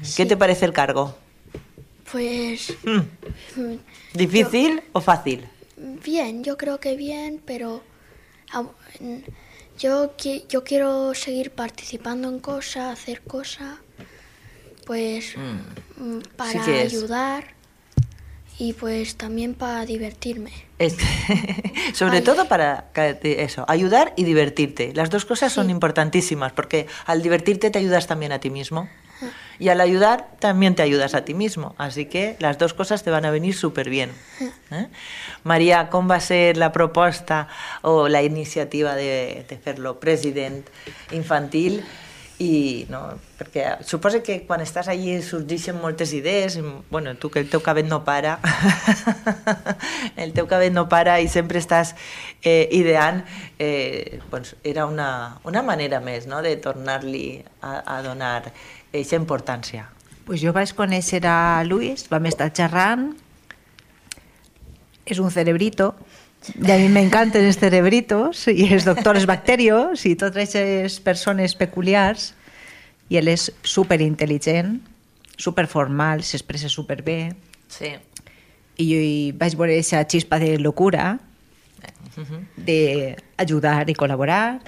¿Qué 0.00 0.06
Sí. 0.06 0.26
te 0.26 0.36
parece 0.36 0.64
el 0.66 0.72
cargo? 0.72 1.16
Pues 2.10 2.74
Mm, 2.84 2.98
mm, 3.60 3.78
¿Difícil 4.12 4.82
o 4.92 5.00
fácil? 5.00 5.48
Bien, 6.04 6.44
yo 6.44 6.56
creo 6.56 6.78
que 6.78 6.94
bien, 6.96 7.40
pero 7.44 7.82
au- 8.52 8.70
n- 9.00 9.24
yo, 9.78 10.14
yo 10.48 10.62
quiero 10.62 11.14
seguir 11.14 11.50
participando 11.50 12.28
en 12.28 12.38
cosas, 12.38 12.92
hacer 13.00 13.22
cosas, 13.22 13.78
pues 14.86 15.34
mm, 15.96 16.18
para 16.36 16.82
es. 16.82 16.92
ayudar 16.92 17.53
y 18.58 18.72
pues 18.72 19.16
también 19.16 19.54
para 19.54 19.84
divertirme. 19.84 20.52
Sobre 21.94 22.18
Ay. 22.18 22.24
todo 22.24 22.46
para 22.46 22.90
eso, 23.22 23.64
ayudar 23.68 24.12
y 24.16 24.24
divertirte. 24.24 24.92
Las 24.94 25.10
dos 25.10 25.24
cosas 25.24 25.52
son 25.52 25.70
importantísimas 25.70 26.52
porque 26.52 26.86
al 27.06 27.22
divertirte 27.22 27.70
te 27.70 27.78
ayudas 27.78 28.06
también 28.06 28.32
a 28.32 28.38
ti 28.38 28.50
mismo 28.50 28.88
y 29.58 29.68
al 29.68 29.80
ayudar 29.80 30.28
también 30.40 30.74
te 30.74 30.82
ayudas 30.82 31.14
a 31.14 31.24
ti 31.24 31.34
mismo. 31.34 31.74
Así 31.78 32.06
que 32.06 32.36
las 32.40 32.58
dos 32.58 32.74
cosas 32.74 33.02
te 33.02 33.10
van 33.10 33.24
a 33.24 33.30
venir 33.30 33.54
súper 33.54 33.88
bien. 33.88 34.10
Eh? 34.70 34.88
Maria, 35.44 35.88
com 35.90 36.10
va 36.10 36.20
ser 36.20 36.56
la 36.56 36.72
proposta 36.72 37.48
o 37.82 38.08
la 38.08 38.22
iniciativa 38.22 38.94
de, 38.94 39.46
de 39.48 39.56
fer-lo 39.58 40.00
president 40.00 40.66
infantil 41.12 41.84
i 42.44 42.86
no, 42.90 43.00
perquè 43.38 43.78
suposa 43.86 44.20
que 44.24 44.40
quan 44.48 44.62
estàs 44.64 44.90
allí 44.92 45.16
sorgeixen 45.24 45.78
moltes 45.80 46.12
idees 46.16 46.58
bueno, 46.90 47.14
tu 47.16 47.30
que 47.30 47.40
el 47.40 47.48
teu 47.50 47.62
cabell 47.64 47.88
no 47.88 48.02
para 48.04 48.36
el 50.22 50.34
teu 50.36 50.48
cabell 50.50 50.74
no 50.74 50.86
para 50.92 51.16
i 51.24 51.28
sempre 51.32 51.62
estàs 51.62 51.94
eh, 52.42 52.68
ideant 52.76 53.24
eh, 53.58 54.20
doncs 54.30 54.54
era 54.64 54.86
una, 54.90 55.40
una 55.44 55.64
manera 55.64 56.00
més 56.04 56.28
no? 56.28 56.42
de 56.44 56.56
tornar-li 56.60 57.42
a, 57.62 57.80
a 57.96 58.00
donar 58.04 58.36
aquesta 58.44 59.20
importància 59.20 59.88
Pues 60.24 60.40
jo 60.40 60.54
vaig 60.56 60.70
conèixer 60.72 61.20
a 61.28 61.60
Luis, 61.68 62.06
vam 62.08 62.24
estar 62.30 62.46
xerrant, 62.56 63.10
és 65.04 65.18
un 65.20 65.28
cerebrito, 65.28 65.90
i 66.52 66.70
a 66.70 66.76
mi 66.76 66.88
m'encanten 66.92 67.46
els 67.48 67.58
cerebritos, 67.60 68.46
i 68.52 68.68
els 68.74 68.84
doctors 68.84 69.24
bacterios, 69.28 70.04
i 70.04 70.14
totes 70.18 70.54
aquestes 70.54 70.98
persones 71.04 71.54
peculiars, 71.56 72.32
i 73.08 73.18
ell 73.20 73.30
és 73.32 73.48
superintel·ligent, 73.64 74.76
superformal, 75.40 76.22
s'expressa 76.24 76.70
superbé, 76.72 77.34
sí. 77.72 77.94
i 78.76 78.88
jo 78.90 79.00
hi 79.00 79.18
vaig 79.38 79.56
veure 79.58 79.76
aquesta 79.76 80.04
xispa 80.10 80.40
de 80.42 80.56
locura, 80.60 81.14
de 82.56 83.16
ajudar 83.40 83.88
i 83.90 83.96
col·laborar, 83.98 84.60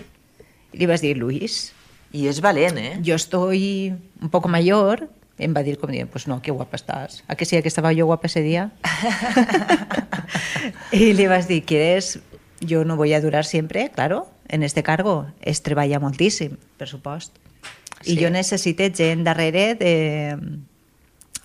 i 0.73 0.81
li 0.81 0.89
vaig 0.89 1.05
dir, 1.05 1.15
Luis, 1.21 1.71
i 2.17 2.27
és 2.31 2.41
valent, 2.41 2.79
eh? 2.81 2.97
yo 3.05 3.17
estoy 3.17 3.93
un 4.23 4.31
poco 4.33 4.49
mayor. 4.49 5.07
Em 5.39 5.53
va 5.53 5.63
dir 5.63 5.77
com 5.77 5.91
dient, 5.93 6.09
pues 6.09 6.27
no, 6.27 6.41
qué 6.41 6.51
guapa 6.51 6.77
estás. 6.77 7.23
¿A 7.29 7.37
que 7.37 7.45
sí, 7.45 7.57
a 7.57 7.63
que 7.63 7.69
estaba 7.69 7.93
yo 7.93 8.07
guapa 8.07 8.27
ese 8.27 8.41
día? 8.41 8.73
y 10.93 11.13
le 11.13 11.29
vas 11.29 11.47
dir, 11.49 11.65
¿quieres? 11.65 12.21
Yo 12.61 12.85
no 12.87 12.97
voy 12.97 13.13
a 13.13 13.21
durar 13.21 13.45
siempre, 13.45 13.91
claro, 13.95 14.31
en 14.49 14.63
este 14.63 14.83
cargo. 14.83 15.27
Es 15.43 15.63
treballa 15.63 16.01
moltíssim, 16.01 16.57
per 16.79 16.89
supost. 16.89 17.37
I 18.05 18.15
Sí. 18.15 18.23
jo 18.23 18.31
necessite 18.31 18.93
gent 18.95 19.25
darrere 19.25 19.75
de... 19.75 20.39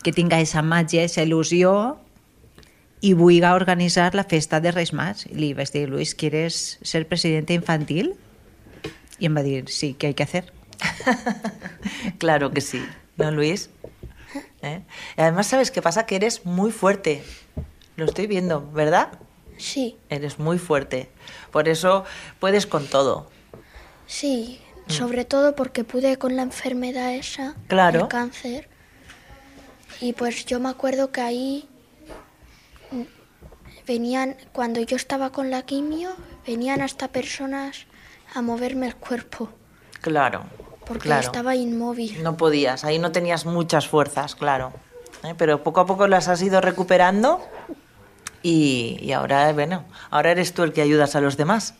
que 0.03 0.11
tinga 0.11 0.39
esa 0.41 0.61
màgia, 0.61 1.03
esa 1.03 1.23
il·lusió 1.23 1.97
i 3.01 3.13
vulgui 3.13 3.41
organitzar 3.45 4.15
la 4.15 4.23
festa 4.23 4.59
de 4.61 4.71
Reis 4.71 4.93
Mags. 4.93 5.25
I 5.27 5.35
li 5.35 5.53
vaig 5.53 5.71
dir, 5.73 5.89
Luis, 5.89 6.15
¿quieres 6.15 6.79
ser 6.81 7.07
presidente 7.07 7.53
infantil? 7.53 8.15
I 9.19 9.27
em 9.29 9.35
va 9.37 9.43
dir, 9.43 9.69
sí, 9.69 9.95
¿qué 9.97 10.07
hay 10.07 10.13
que 10.13 10.23
hacer? 10.23 10.53
claro 12.17 12.51
que 12.51 12.61
sí, 12.61 12.81
¿no, 13.17 13.31
Luis? 13.31 13.69
¿Eh? 14.61 14.81
Y 15.17 15.21
además, 15.21 15.47
¿sabes 15.47 15.71
qué 15.71 15.81
pasa? 15.81 16.05
Que 16.05 16.15
eres 16.15 16.45
muy 16.45 16.71
fuerte. 16.71 17.23
Lo 17.95 18.05
estoy 18.05 18.27
viendo, 18.27 18.69
¿verdad? 18.71 19.09
Sí, 19.57 19.97
Eres 20.09 20.39
muy 20.39 20.57
fuerte. 20.57 21.09
Por 21.51 21.69
eso 21.69 22.03
puedes 22.39 22.65
con 22.65 22.87
todo. 22.87 23.29
sí, 24.07 24.59
sobre 24.87 25.23
todo 25.23 25.55
porque 25.55 25.83
pude 25.85 26.17
con 26.17 26.35
la 26.35 26.41
enfermedad 26.41 27.13
esa, 27.13 27.55
Claro. 27.67 28.01
el 28.01 28.07
cáncer, 28.09 28.67
y 30.01 30.11
pues 30.13 30.45
yo 30.45 30.59
me 30.59 30.67
acuerdo 30.67 31.11
que 31.13 31.21
ahí 31.21 31.69
mm, 32.91 33.03
venían, 33.87 34.35
cuando 34.51 34.81
yo 34.81 34.97
estaba 34.97 35.31
con 35.31 35.49
la 35.49 35.61
quimio, 35.61 36.09
venían 36.45 36.81
hasta 36.81 37.07
personas 37.07 37.85
a 38.33 38.41
moverme 38.41 38.87
el 38.87 38.95
cuerpo, 38.95 39.49
Claro. 40.01 40.43
Porque 40.91 41.07
claro. 41.07 41.25
estaba 41.25 41.55
inmóvil. 41.55 42.21
No 42.21 42.35
podías, 42.35 42.83
ahí 42.83 42.99
no 42.99 43.13
tenías 43.13 43.45
muchas 43.45 43.87
fuerzas, 43.87 44.35
claro. 44.35 44.73
¿Eh? 45.23 45.33
Pero 45.37 45.63
poco 45.63 45.79
a 45.79 45.85
poco 45.85 46.05
las 46.07 46.27
has 46.27 46.41
ido 46.41 46.59
recuperando 46.59 47.39
y, 48.43 48.97
y 49.01 49.13
ahora, 49.13 49.53
bueno, 49.53 49.85
ahora 50.09 50.31
eres 50.31 50.53
tú 50.53 50.63
el 50.63 50.73
que 50.73 50.81
ayudas 50.81 51.15
a 51.15 51.21
los 51.21 51.37
demás. 51.37 51.75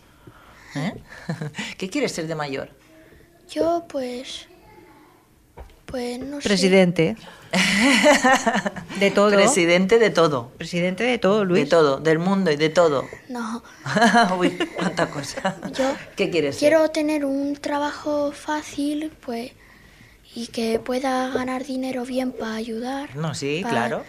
¿Eh? 0.75 0.94
¿Qué 1.77 1.89
quieres 1.89 2.13
ser 2.13 2.27
de 2.27 2.36
mayor? 2.36 2.70
Yo 3.50 3.84
pues, 3.89 4.48
pues 5.91 6.19
no 6.19 6.41
sé. 6.41 6.48
Presidente. 6.48 7.15
De 9.00 9.12
todo. 9.12 9.31
Presidente 9.36 10.00
de 10.00 10.10
todo. 10.10 10.51
Presidente 10.57 11.03
de 11.03 11.17
todo, 11.17 11.43
Luis. 11.45 11.63
De 11.65 11.69
todo, 11.69 11.98
del 12.00 12.19
mundo 12.19 12.51
y 12.51 12.55
de 12.55 12.69
todo. 12.69 13.05
No, 13.29 13.62
Uy, 14.39 14.51
cuánta 14.77 15.10
cosa. 15.10 15.55
yo 15.77 15.93
¿Qué 16.15 16.29
quieres 16.29 16.57
quiero 16.57 16.81
ser? 16.81 16.89
tener 16.89 17.25
un 17.25 17.55
trabajo 17.55 18.31
fácil, 18.31 19.12
pues, 19.25 19.51
y 20.36 20.48
que 20.48 20.79
pueda 20.79 21.29
ganar 21.29 21.65
dinero 21.65 22.05
bien 22.05 22.31
para 22.31 22.55
ayudar. 22.55 23.15
No, 23.15 23.33
sí, 23.36 23.60
pa- 23.63 23.69
claro. 23.69 24.03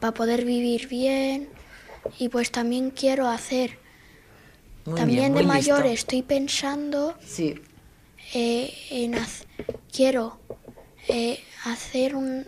Para 0.00 0.12
poder 0.14 0.44
vivir 0.44 0.88
bien. 0.88 1.48
Y 2.18 2.28
pues 2.30 2.50
también 2.50 2.90
quiero 2.90 3.28
hacer 3.28 3.78
Muy 4.86 4.96
También 4.96 5.20
bien, 5.20 5.34
de 5.34 5.40
listo. 5.40 5.54
mayor 5.72 5.86
estoy 5.86 6.22
pensando 6.22 7.14
Sí. 7.24 7.60
eh, 8.34 8.72
en 8.90 9.14
quiero 9.92 10.40
eh, 11.08 11.42
hacer 11.64 12.14
un- 12.14 12.46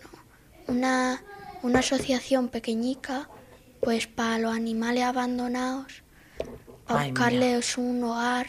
una, 0.69 1.23
una 1.63 1.79
asociación 1.81 2.49
pequeñica 2.49 3.29
pues 3.81 4.07
para 4.07 4.39
los 4.39 4.55
animales 4.55 5.05
abandonados 5.05 6.03
para 6.87 7.01
Ay, 7.01 7.11
buscarles 7.13 7.79
un 7.79 8.03
hogar 8.05 8.47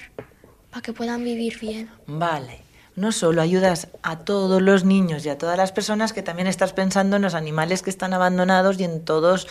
para 0.69 0.81
que 0.81 0.93
puedan 0.93 1.23
vivir 1.23 1.59
bien 1.59 1.89
Vale. 2.07 2.61
No 2.97 3.13
solo 3.13 3.41
ayudas 3.41 3.87
a 4.03 4.19
todos 4.19 4.61
los 4.61 4.83
niños 4.83 5.25
y 5.25 5.29
a 5.29 5.37
todas 5.37 5.57
las 5.57 5.71
personas, 5.71 6.11
que 6.11 6.21
también 6.21 6.47
estás 6.47 6.73
pensando 6.73 7.15
en 7.15 7.21
los 7.21 7.35
animales 7.35 7.81
que 7.81 7.89
están 7.89 8.13
abandonados 8.13 8.77
y 8.79 8.83
en 8.83 9.05
todos, 9.05 9.47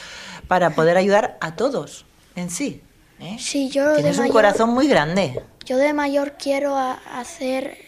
para 0.46 0.70
poder 0.70 0.98
ayudar 0.98 1.38
a 1.40 1.56
todos 1.56 2.04
en 2.36 2.50
sí. 2.50 2.82
¿eh? 3.18 3.36
sí 3.38 3.70
yo 3.70 3.88
de 3.88 3.94
Tienes 3.96 4.16
un 4.18 4.24
mayor 4.24 4.34
corazón 4.34 4.70
muy 4.70 4.86
grande. 4.88 5.42
yo 5.64 5.78
de 5.78 5.94
mayor 5.94 6.34
quiero 6.38 6.76
a- 6.76 7.00
hacer 7.18 7.78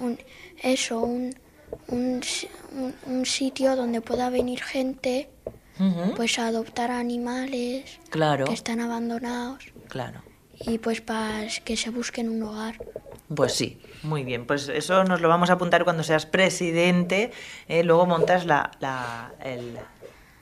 un, 0.00 0.18
eso 0.62 1.00
un, 1.00 1.34
un, 1.88 2.20
un- 2.72 2.94
un 3.06 3.26
sitio 3.26 3.76
donde 3.76 4.00
pueda 4.00 4.30
venir 4.30 4.62
gente 4.62 5.28
Ujú, 5.80 6.14
pues 6.16 6.38
a 6.38 6.46
adoptar 6.48 6.90
animales 6.90 7.98
Claro, 8.10 8.44
que 8.44 8.52
están 8.52 8.80
abandonados 8.80 9.64
claro. 9.88 10.22
y 10.60 10.78
pues 10.78 11.00
para 11.00 11.46
que 11.64 11.76
se 11.76 11.90
busquen 11.90 12.28
un 12.28 12.42
hogar. 12.42 12.76
Pues 13.34 13.54
sí, 13.54 13.80
muy 14.02 14.22
bien. 14.24 14.46
Pues 14.46 14.68
eso 14.68 15.02
nos 15.04 15.20
lo 15.22 15.28
vamos 15.28 15.48
a 15.50 15.54
apuntar 15.54 15.84
cuando 15.84 16.02
seas 16.02 16.26
presidente. 16.26 17.32
¿eh? 17.68 17.82
Luego 17.82 18.04
montas 18.06 18.44
la, 18.44 18.70
la- 18.80 19.32
el, 19.42 19.78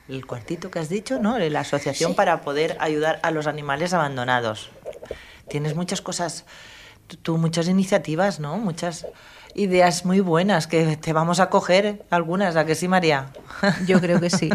el 0.09 0.27
cuartito 0.27 0.71
que 0.71 0.81
has 0.81 0.89
dicho, 0.89 1.21
¿no? 1.21 1.39
La 1.39 1.61
asociación 1.61 2.11
Sí. 2.11 2.17
para 2.17 2.41
poder 2.41 2.77
ayudar 2.81 3.21
a 3.23 3.31
los 3.31 3.47
animales 3.47 3.95
abandonados. 3.95 4.71
Tienes 5.49 5.77
muchas 5.77 6.03
cosas, 6.03 6.45
tú 7.23 7.39
muchas 7.39 7.69
iniciativas, 7.69 8.41
¿no? 8.41 8.59
Muchas 8.59 9.07
ideas 9.61 10.05
muy 10.05 10.21
buenas 10.21 10.67
que 10.67 10.97
te 10.97 11.13
vamos 11.13 11.39
a 11.41 11.51
coger 11.51 12.03
algunas, 12.11 12.57
¿a 12.57 12.65
que 12.65 12.75
sí, 12.75 12.89
María? 12.89 13.27
Yo 13.87 14.01
creo 14.01 14.21
que 14.21 14.31
sí. 14.31 14.49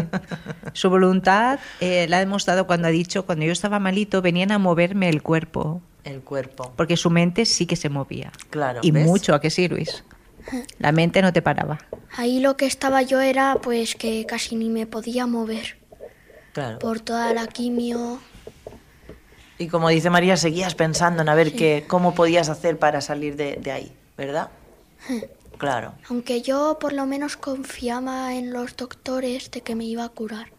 Su 0.72 0.90
voluntad 0.90 1.58
eh, 1.80 2.06
la 2.08 2.16
ha 2.16 2.20
demostrado 2.20 2.66
cuando 2.66 2.88
ha 2.88 2.90
dicho, 2.90 3.24
cuando 3.24 3.44
yo 3.44 3.52
estaba 3.52 3.78
malito, 3.78 4.20
venían 4.22 4.50
a 4.52 4.58
moverme 4.58 5.08
el 5.08 5.22
cuerpo, 5.22 5.80
El 6.04 6.20
cuerpo. 6.22 6.72
porque 6.76 6.96
su 6.96 7.10
mente 7.10 7.44
sí 7.46 7.66
que 7.66 7.76
se 7.76 7.88
movía. 7.88 8.32
Claro, 8.50 8.80
Y 8.82 8.90
¿ves? 8.90 9.06
mucho, 9.06 9.34
¿a 9.34 9.40
que 9.40 9.50
sí, 9.50 9.68
Luis? 9.68 10.02
La 10.78 10.92
mente 10.92 11.22
no 11.22 11.32
te 11.32 11.42
paraba. 11.42 11.78
Ahí 12.16 12.40
lo 12.40 12.56
que 12.56 12.66
estaba 12.66 13.02
yo 13.02 13.20
era 13.20 13.56
pues 13.62 13.94
que 13.96 14.26
casi 14.26 14.56
ni 14.56 14.68
me 14.68 14.86
podía 14.86 15.26
mover 15.26 15.76
Claro. 16.52 16.78
por 16.78 17.00
toda 17.00 17.32
la 17.34 17.46
quimio. 17.46 18.18
Y 19.58 19.68
como 19.68 19.88
dice 19.88 20.10
María, 20.10 20.36
seguías 20.36 20.74
pensando 20.74 21.22
en 21.22 21.28
a 21.28 21.34
ver 21.34 21.54
qué, 21.54 21.84
cómo 21.86 22.14
podías 22.14 22.48
hacer 22.48 22.78
para 22.78 23.00
salir 23.00 23.36
de, 23.36 23.56
de 23.56 23.72
ahí, 23.72 23.92
¿verdad? 24.16 24.50
Claro. 25.58 25.94
Aunque 26.08 26.42
yo 26.42 26.78
por 26.78 26.92
lo 26.92 27.06
menos 27.06 27.36
confiaba 27.36 28.34
en 28.34 28.52
los 28.52 28.76
doctores 28.76 29.50
de 29.50 29.62
que 29.62 29.74
me 29.74 29.84
iba 29.84 30.04
a 30.04 30.08
curar. 30.10 30.52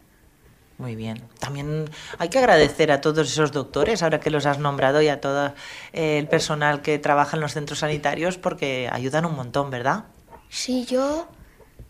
Muy 0.78 0.94
bien. 0.94 1.22
También 1.40 1.90
hay 2.18 2.28
que 2.28 2.38
agradecer 2.38 2.92
a 2.92 3.00
todos 3.00 3.28
esos 3.28 3.50
doctores, 3.50 4.02
ahora 4.02 4.20
que 4.20 4.30
los 4.30 4.46
has 4.46 4.58
nombrado, 4.58 5.02
y 5.02 5.08
a 5.08 5.20
todo 5.20 5.52
eh, 5.92 6.18
el 6.18 6.28
personal 6.28 6.82
que 6.82 6.98
trabaja 6.98 7.36
en 7.36 7.40
los 7.40 7.52
centros 7.52 7.80
sanitarios, 7.80 8.38
porque 8.38 8.88
ayudan 8.92 9.24
un 9.26 9.34
montón, 9.34 9.70
¿verdad? 9.70 10.04
Sí, 10.48 10.84
yo, 10.86 11.26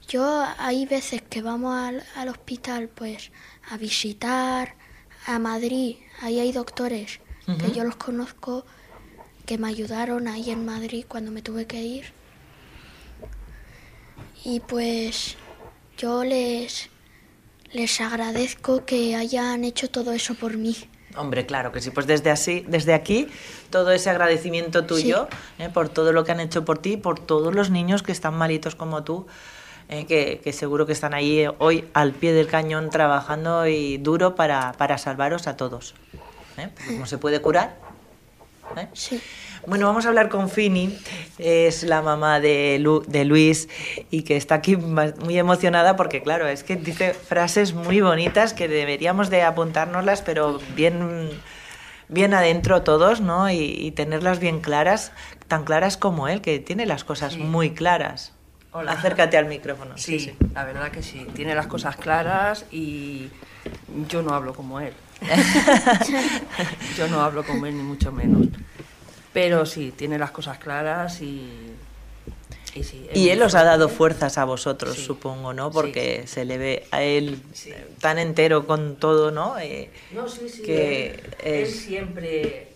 yo 0.09 0.45
hay 0.59 0.87
veces 0.87 1.23
que 1.23 1.43
vamos 1.43 1.75
al, 1.77 2.03
al 2.17 2.29
hospital 2.29 2.89
pues 2.89 3.31
a 3.71 3.77
visitar 3.77 4.75
a 5.27 5.39
Madrid. 5.39 5.97
Ahí 6.23 6.41
hay 6.41 6.53
doctores 6.53 7.21
que 7.47 7.73
yo 7.73 7.85
los 7.85 7.97
conozco 7.97 8.67
que 9.47 9.57
me 9.57 9.69
ayudaron 9.69 10.29
ahí 10.29 10.51
en 10.51 10.67
Madrid 10.67 11.07
cuando 11.09 11.31
me 11.31 11.41
tuve 11.41 11.67
que 11.67 11.81
ir. 11.83 12.18
Y 14.45 14.61
pues 14.61 15.37
yo 15.97 16.25
les, 16.25 16.91
les 17.73 18.01
agradezco 18.01 18.85
que 18.85 19.17
hayan 19.17 19.65
hecho 19.65 19.91
todo 19.91 20.13
eso 20.13 20.35
por 20.35 20.57
mí. 20.57 20.77
Hombre, 21.17 21.47
claro 21.47 21.73
que 21.73 21.81
sí. 21.81 21.91
Pues 21.91 22.07
desde 22.07 22.31
así, 22.31 22.65
desde 22.69 22.95
aquí, 22.95 23.29
todo 23.71 23.91
ese 23.91 24.11
agradecimiento 24.11 24.85
tuyo 24.85 25.29
eh, 25.59 25.69
por 25.69 25.89
todo 25.89 26.13
lo 26.13 26.25
que 26.25 26.33
han 26.33 26.41
hecho 26.41 26.65
por 26.65 26.79
ti, 26.79 26.97
por 26.97 27.19
todos 27.19 27.55
los 27.55 27.71
niños 27.71 28.03
que 28.03 28.13
están 28.13 28.35
malitos 28.35 28.77
como 28.77 29.03
tú, 29.03 29.27
eh, 29.89 30.07
que, 30.07 30.41
que 30.45 30.53
seguro 30.53 30.87
que 30.87 30.93
están 30.93 31.15
ahí 31.15 31.41
eh, 31.41 31.51
hoy 31.59 31.89
al 31.95 32.13
pie 32.13 32.33
del 32.33 32.47
cañón 32.47 32.91
trabajando 32.91 33.67
y 33.67 33.97
duro 33.97 34.35
para, 34.35 34.73
para 34.73 34.99
salvaros 34.99 35.47
a 35.47 35.57
todos. 35.57 35.95
¿eh? 36.59 36.69
Como 36.87 37.07
se 37.07 37.19
puede 37.19 37.41
curar. 37.41 37.77
¿eh? 38.77 38.89
Sí. 38.93 39.21
Bueno, 39.69 39.87
vamos 39.87 40.07
a 40.07 40.09
hablar 40.09 40.31
con 40.31 40.49
Fini, 40.49 40.97
es 41.39 41.83
la 41.83 42.01
mamá 42.01 42.41
de, 42.41 42.79
Lu- 42.81 43.05
de 43.07 43.27
Luis 43.27 43.69
y 44.11 44.23
que 44.23 44.37
está 44.39 44.55
aquí 44.57 44.77
muy 44.77 45.39
emocionada 45.39 45.95
porque, 45.95 46.23
claro, 46.23 46.49
es 46.49 46.65
que 46.65 46.77
dice 46.77 47.13
frases 47.13 47.75
muy 47.75 48.01
bonitas 48.01 48.55
que 48.55 48.67
deberíamos 48.67 49.29
de 49.29 49.43
apuntárnoslas, 49.43 50.23
pero 50.23 50.59
bien, 50.75 51.29
bien 52.09 52.33
adentro 52.33 52.83
todos, 52.83 53.21
¿no? 53.21 53.51
Y, 53.51 53.57
y 53.59 53.91
tenerlas 53.91 54.39
bien 54.39 54.61
claras, 54.61 55.13
tan 55.49 55.65
claras 55.65 55.99
como 55.99 56.29
él, 56.29 56.41
que 56.41 56.61
tiene 56.61 56.87
las 56.87 57.05
cosas 57.05 57.35
Sí. 57.35 57.39
muy 57.41 57.71
claras. 57.73 58.33
Hola. 58.73 58.93
Acércate 58.93 59.37
al 59.37 59.47
micrófono. 59.47 59.99
Sí, 59.99 60.33
la 60.55 60.65
verdad 60.65 60.91
que 60.91 61.03
sí. 61.03 61.27
Tiene 61.35 61.55
las 61.55 61.67
cosas 61.67 61.97
claras 61.97 62.65
y 62.71 63.29
yo 64.09 64.23
no 64.23 64.33
hablo 64.35 64.55
como 64.55 64.81
él. 64.81 64.93
yo 66.97 67.09
no 67.09 67.21
hablo 67.23 67.45
como 67.45 67.67
él, 67.67 67.77
ni 67.77 67.83
mucho 67.83 68.13
menos. 68.13 68.47
Pero 69.41 69.67
sí, 69.67 69.93
tiene 69.97 70.19
las 70.19 70.31
cosas 70.33 70.59
claras 70.59 71.21
y. 71.23 71.49
Y, 72.75 72.83
sí, 72.85 73.09
Y 73.15 73.29
él 73.31 73.41
os 73.43 73.55
ha 73.55 73.65
dado 73.65 73.89
fuerzas 73.89 74.37
a 74.37 74.45
vosotros, 74.45 74.95
Sí. 74.97 75.05
supongo, 75.05 75.53
¿no? 75.55 75.69
Sí. 75.69 75.75
Porque 75.75 76.27
se 76.27 76.45
le 76.45 76.59
ve 76.59 76.87
a 76.91 77.03
él 77.03 77.41
tan 78.01 78.19
entero 78.19 78.67
con 78.67 78.97
todo, 78.97 79.31
¿no? 79.31 79.59
Eh, 79.59 79.91
No, 80.13 80.29
sí, 80.29 80.49
sí. 80.49 80.63
que 80.63 81.23
él, 81.43 81.67
siempre, 81.67 82.73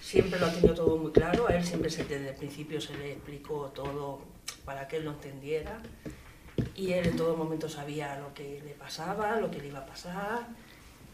siempre 0.00 0.38
lo 0.38 0.46
ha 0.46 0.52
tenido 0.52 0.74
todo 0.74 0.96
muy 0.96 1.12
claro. 1.12 1.48
A 1.48 1.56
él 1.56 1.64
siempre 1.64 1.90
se, 1.90 2.04
desde 2.04 2.28
el 2.30 2.34
principio 2.36 2.80
se 2.80 2.94
le 2.96 3.12
explicó 3.12 3.72
todo 3.74 4.20
para 4.64 4.86
que 4.86 4.98
él 4.98 5.04
lo 5.06 5.10
entendiera. 5.12 5.80
Y 6.76 6.92
él 6.92 7.06
en 7.08 7.16
todo 7.16 7.36
momento 7.36 7.68
sabía 7.68 8.18
lo 8.20 8.32
que 8.34 8.60
le 8.64 8.72
pasaba, 8.74 9.40
lo 9.40 9.50
que 9.50 9.58
le 9.58 9.68
iba 9.68 9.80
a 9.80 9.86
pasar. 9.86 10.46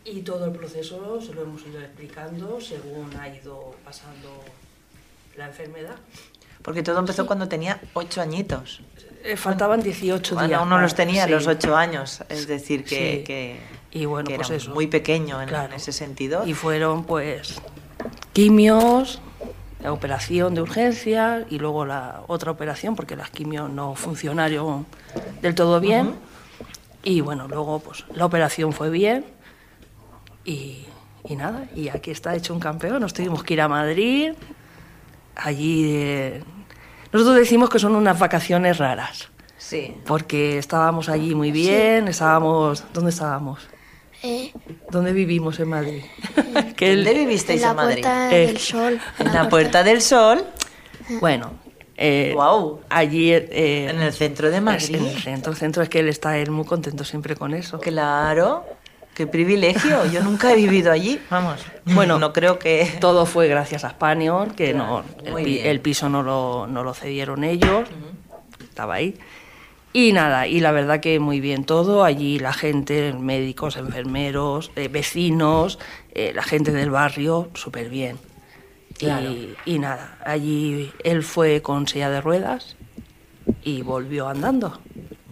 Y 0.04 0.20
todo 0.22 0.44
el 0.46 0.52
proceso 0.52 1.20
se 1.20 1.32
lo 1.34 1.42
hemos 1.42 1.66
ido 1.66 1.80
explicando 1.80 2.60
según 2.60 3.14
ha 3.16 3.28
ido 3.28 3.74
pasando 3.84 4.42
la 5.38 5.46
enfermedad. 5.46 5.96
Porque 6.62 6.82
todo 6.82 6.98
empezó 6.98 7.24
cuando 7.26 7.48
tenía 7.48 7.80
ocho 7.94 8.20
añitos. 8.20 8.80
Eh, 9.24 9.36
faltaban 9.36 9.80
18 9.82 10.34
Bueno, 10.34 10.48
días. 10.48 10.60
uno 10.62 10.78
los 10.80 10.92
para- 10.92 11.04
tenía 11.06 11.22
a 11.24 11.26
sí. 11.26 11.32
los 11.32 11.46
ocho 11.46 11.76
años, 11.76 12.22
es 12.28 12.46
decir, 12.46 12.84
que, 12.84 13.18
Sí. 13.18 13.24
que, 13.24 13.60
Y 13.92 14.04
bueno, 14.04 14.28
que 14.28 14.36
pues 14.36 14.48
era 14.48 14.56
eso. 14.58 14.74
muy 14.74 14.86
pequeño 14.86 15.40
en, 15.40 15.48
Claro. 15.48 15.68
en 15.68 15.72
ese 15.74 15.92
sentido. 15.92 16.46
Y 16.46 16.54
fueron 16.54 17.04
pues 17.04 17.60
quimios, 18.32 19.20
la 19.82 19.92
operación 19.92 20.54
de 20.54 20.62
urgencia 20.62 21.46
y 21.48 21.58
luego 21.58 21.84
la 21.86 22.22
otra 22.26 22.50
operación 22.50 22.96
porque 22.96 23.14
las 23.16 23.30
quimios 23.30 23.70
no 23.70 23.94
funcionaron 23.94 24.86
del 25.40 25.54
todo 25.54 25.80
bien. 25.80 26.14
Y 27.04 27.20
bueno, 27.20 27.46
luego 27.48 27.78
pues 27.80 28.04
la 28.12 28.26
operación 28.26 28.72
fue 28.72 28.90
bien 28.90 29.24
y, 30.44 30.84
y 31.28 31.36
nada, 31.36 31.66
y 31.74 31.88
aquí 31.88 32.10
está 32.10 32.34
hecho 32.34 32.52
un 32.52 32.60
campeón. 32.60 33.00
Nos 33.00 33.14
tuvimos 33.14 33.42
que 33.44 33.54
ir 33.54 33.60
a 33.60 33.68
Madrid. 33.68 34.32
Allí 35.38 35.92
eh, 35.94 36.42
nosotros 37.12 37.36
decimos 37.36 37.70
que 37.70 37.78
son 37.78 37.94
unas 37.96 38.18
vacaciones 38.18 38.76
raras 38.78 39.28
Sí. 39.56 39.96
porque 40.06 40.58
estábamos 40.58 41.08
allí 41.08 41.34
muy 41.34 41.50
bien, 41.52 42.08
estábamos... 42.08 42.84
¿Dónde 42.92 43.10
estábamos? 43.10 43.66
Eh, 44.22 44.52
¿Dónde 44.90 45.12
vivimos 45.12 45.58
en 45.60 45.68
Madrid? 45.68 46.02
que 46.76 46.96
¿Dónde 46.96 47.14
vivisteis 47.14 47.62
en 47.62 47.70
en 47.70 47.76
Madrid? 47.76 48.02
Puerta 48.02 48.34
Eh, 48.36 48.46
del 48.48 48.58
Sol. 48.58 49.00
En 49.18 49.32
la 49.34 49.48
Puerta 49.48 49.82
del 49.84 50.02
Sol, 50.02 50.44
Bueno, 51.20 51.52
eh, 51.96 52.32
Guau. 52.34 52.80
allí 52.88 53.32
eh, 53.32 53.88
en 53.90 54.00
el 54.00 54.12
centro 54.12 54.50
de 54.50 54.60
Madrid. 54.60 54.96
en 54.96 55.06
el 55.06 55.18
centro, 55.22 55.52
el 55.52 55.58
centro 55.58 55.82
es 55.82 55.88
que 55.88 56.00
él 56.00 56.08
está 56.08 56.36
él 56.38 56.50
muy 56.50 56.64
contento 56.64 57.04
siempre 57.04 57.36
con 57.36 57.54
eso. 57.54 57.78
Claro, 57.78 58.64
qué 59.18 59.26
privilegio. 59.26 60.06
Yo 60.06 60.22
nunca 60.22 60.52
he 60.52 60.56
vivido 60.56 60.92
allí. 60.92 61.20
Vamos, 61.30 61.60
Bueno, 61.86 62.20
no 62.20 62.32
creo 62.32 62.58
que. 62.60 62.88
Todo 63.00 63.26
fue 63.26 63.48
gracias 63.48 63.84
a 63.84 63.90
Spanion, 63.90 64.52
que 64.52 64.72
Claro, 64.72 65.04
no, 65.24 65.38
el, 65.38 65.80
piso 65.80 66.08
no 66.08 66.22
lo, 66.22 66.68
no 66.68 66.84
lo 66.84 66.94
cedieron 66.94 67.42
ellos, 67.42 67.88
estaba 68.62 68.94
ahí. 68.94 69.18
Y 69.92 70.12
nada, 70.12 70.46
y 70.46 70.60
la 70.60 70.70
verdad 70.70 71.00
que 71.00 71.18
muy 71.18 71.40
bien 71.40 71.64
todo, 71.64 72.04
allí 72.04 72.38
la 72.38 72.52
gente, 72.52 73.12
médicos, 73.12 73.76
enfermeros, 73.76 74.70
eh, 74.76 74.86
vecinos, 74.86 75.80
eh, 76.14 76.32
la 76.32 76.44
gente 76.44 76.70
del 76.70 76.90
barrio, 76.90 77.48
súper 77.54 77.88
bien. 77.88 78.18
Claro. 78.98 79.30
Y, 79.30 79.56
y 79.64 79.78
nada, 79.80 80.16
allí 80.24 80.92
él 81.02 81.24
fue 81.24 81.60
con 81.62 81.88
silla 81.88 82.10
de 82.10 82.20
ruedas 82.20 82.76
y 83.64 83.82
volvió 83.82 84.28
andando. 84.28 84.78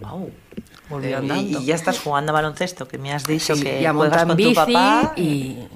Guau. 0.00 0.32
Volvió 0.88 1.10
Eh, 1.10 1.18
andando. 1.18 1.58
Y, 1.58 1.62
y 1.62 1.66
ya 1.66 1.74
estás 1.74 1.98
jugando 1.98 2.32
a 2.32 2.34
baloncesto, 2.34 2.86
que 2.88 2.98
me 2.98 3.12
has 3.12 3.26
dicho 3.26 3.54
Sí, 3.54 3.62
que 3.62 3.80
ya 3.82 3.92
juegas 3.92 4.24
con 4.24 4.36
tu 4.36 4.48
bici 4.48 4.54
papá. 4.54 5.12
y, 5.16 5.68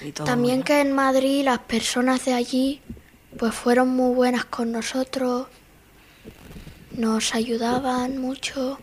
y 0.00 0.12
todo. 0.12 0.26
También 0.26 0.62
que 0.62 0.80
en 0.80 0.92
Madrid 0.92 1.44
las 1.44 1.60
personas 1.60 2.24
de 2.24 2.34
allí 2.34 2.80
pues 3.36 3.54
fueron 3.54 3.88
muy 3.88 4.14
buenas 4.14 4.44
con 4.44 4.70
nosotros, 4.72 5.48
nos 6.96 7.34
ayudaban 7.34 8.18
mucho 8.18 8.78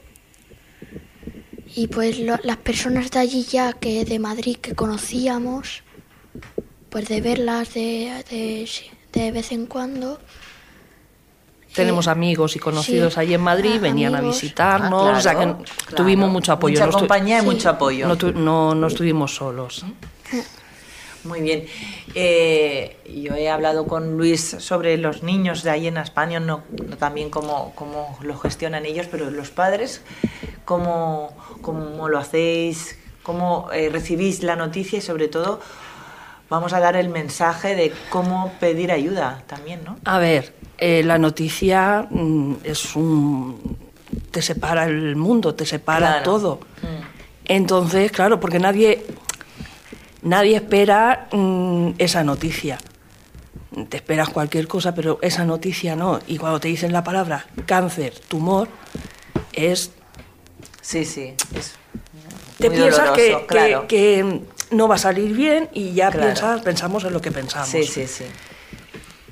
y 1.76 1.88
pues 1.88 2.20
lo- 2.20 2.40
las 2.44 2.58
personas 2.58 3.12
de 3.12 3.20
allí 3.20 3.44
ya 3.44 3.74
que 3.74 4.04
de 4.06 4.20
Madrid 4.20 4.58
que 4.58 4.76
conocíamos, 4.76 5.84
pues 6.90 7.08
de 7.08 7.22
verlas 7.22 7.74
de, 7.74 8.24
de, 8.30 8.70
de 9.14 9.32
vez 9.32 9.52
en 9.52 9.66
cuando. 9.68 10.20
Tenemos 11.74 12.08
amigos 12.08 12.56
y 12.56 12.60
conocidos 12.60 13.14
sí, 13.14 13.20
allí 13.20 13.34
en 13.36 13.42
Madrid, 13.42 13.76
a- 13.76 13.80
venían 13.80 14.16
a 14.16 14.22
visitarnos, 14.22 15.10
Ah, 15.14 15.18
o 15.18 15.22
sea 15.22 15.32
que 15.34 15.44
claro, 15.46 15.64
tuvimos 15.96 16.30
mucho 16.32 16.52
apoyo. 16.54 16.74
Mucha 16.80 16.86
no 16.88 16.92
compañía 17.00 17.38
y 17.38 17.42
Sí. 17.42 17.46
mucho 17.46 17.70
apoyo. 17.70 18.08
No, 18.08 18.18
tu- 18.18 18.32
no, 18.34 18.74
no 18.76 18.88
estuvimos 18.88 19.36
solos. 19.36 19.86
Muy 21.26 21.42
bien. 21.42 21.66
Eh, 22.16 22.98
yo 23.24 23.36
he 23.36 23.50
hablado 23.50 23.86
con 23.88 24.18
Luis 24.18 24.56
sobre 24.60 24.98
los 24.98 25.22
niños 25.22 25.64
de 25.64 25.70
ahí 25.70 25.88
en 25.88 25.98
España, 25.98 26.40
no, 26.40 26.64
no 26.88 26.96
también 26.98 27.30
cómo, 27.30 27.74
cómo 27.76 28.18
lo 28.22 28.38
gestionan 28.38 28.86
ellos, 28.86 29.08
pero 29.12 29.30
los 29.30 29.50
padres, 29.52 30.02
cómo, 30.64 31.36
cómo 31.62 32.08
lo 32.08 32.18
hacéis, 32.20 32.98
cómo 33.22 33.70
eh, 33.74 33.90
recibís 33.90 34.44
la 34.44 34.56
noticia 34.56 35.00
y 35.00 35.02
sobre 35.02 35.28
todo 35.28 35.60
vamos 36.50 36.72
a 36.74 36.80
dar 36.80 36.96
el 36.96 37.10
mensaje 37.10 37.76
de 37.76 37.92
cómo 38.10 38.54
pedir 38.62 38.92
ayuda 38.92 39.44
también, 39.46 39.82
¿no? 39.84 39.98
A 40.06 40.20
ver, 40.20 40.54
eh, 40.80 41.04
la 41.04 41.18
noticia 41.18 42.08
mm, 42.10 42.54
es 42.64 42.96
un... 42.96 43.78
te 44.32 44.42
separa 44.42 44.86
el 44.86 45.16
mundo, 45.16 45.54
te 45.56 45.66
separa 45.66 46.08
Claro. 46.08 46.24
todo. 46.24 46.60
Mm. 46.82 47.20
Entonces, 47.46 48.12
claro, 48.12 48.40
porque 48.40 48.60
nadie, 48.60 49.06
nadie 50.22 50.56
espera 50.58 51.28
mm, 51.32 51.92
esa 51.98 52.24
noticia. 52.24 52.78
Te 53.90 53.98
esperas 53.98 54.30
cualquier 54.30 54.68
cosa, 54.68 54.94
pero 54.96 55.20
esa 55.22 55.46
noticia 55.46 55.96
no. 55.96 56.20
Y 56.28 56.38
cuando 56.38 56.60
te 56.60 56.68
dicen 56.68 56.92
la 56.92 57.04
palabra 57.04 57.46
cáncer, 57.66 58.14
tumor, 58.28 58.68
es 59.54 59.92
Sí, 60.82 61.06
sí. 61.06 61.36
Es 61.56 61.74
te 62.58 62.70
piensas 62.72 63.12
que, 63.12 63.30
doloroso, 63.30 63.40
que- 63.42 63.46
claro. 63.48 63.88
que 63.88 64.42
no 64.72 64.88
va 64.88 64.96
a 64.96 64.98
salir 64.98 65.34
bien 65.36 65.70
y 65.74 65.94
ya 65.94 66.10
Claro. 66.10 66.26
piensas, 66.28 66.62
pensamos 66.62 67.04
en 67.04 67.14
lo 67.14 67.22
que 67.22 67.32
pensamos. 67.32 67.70
Sí, 67.70 67.84
sí, 67.84 68.06
sí. 68.08 68.26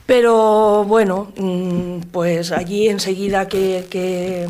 Pero 0.07 0.83
bueno, 0.85 1.31
mm, 1.37 1.99
pues 2.11 2.51
allí 2.51 2.87
enseguida 2.87 3.47
que, 3.47 3.85
que- 3.89 4.47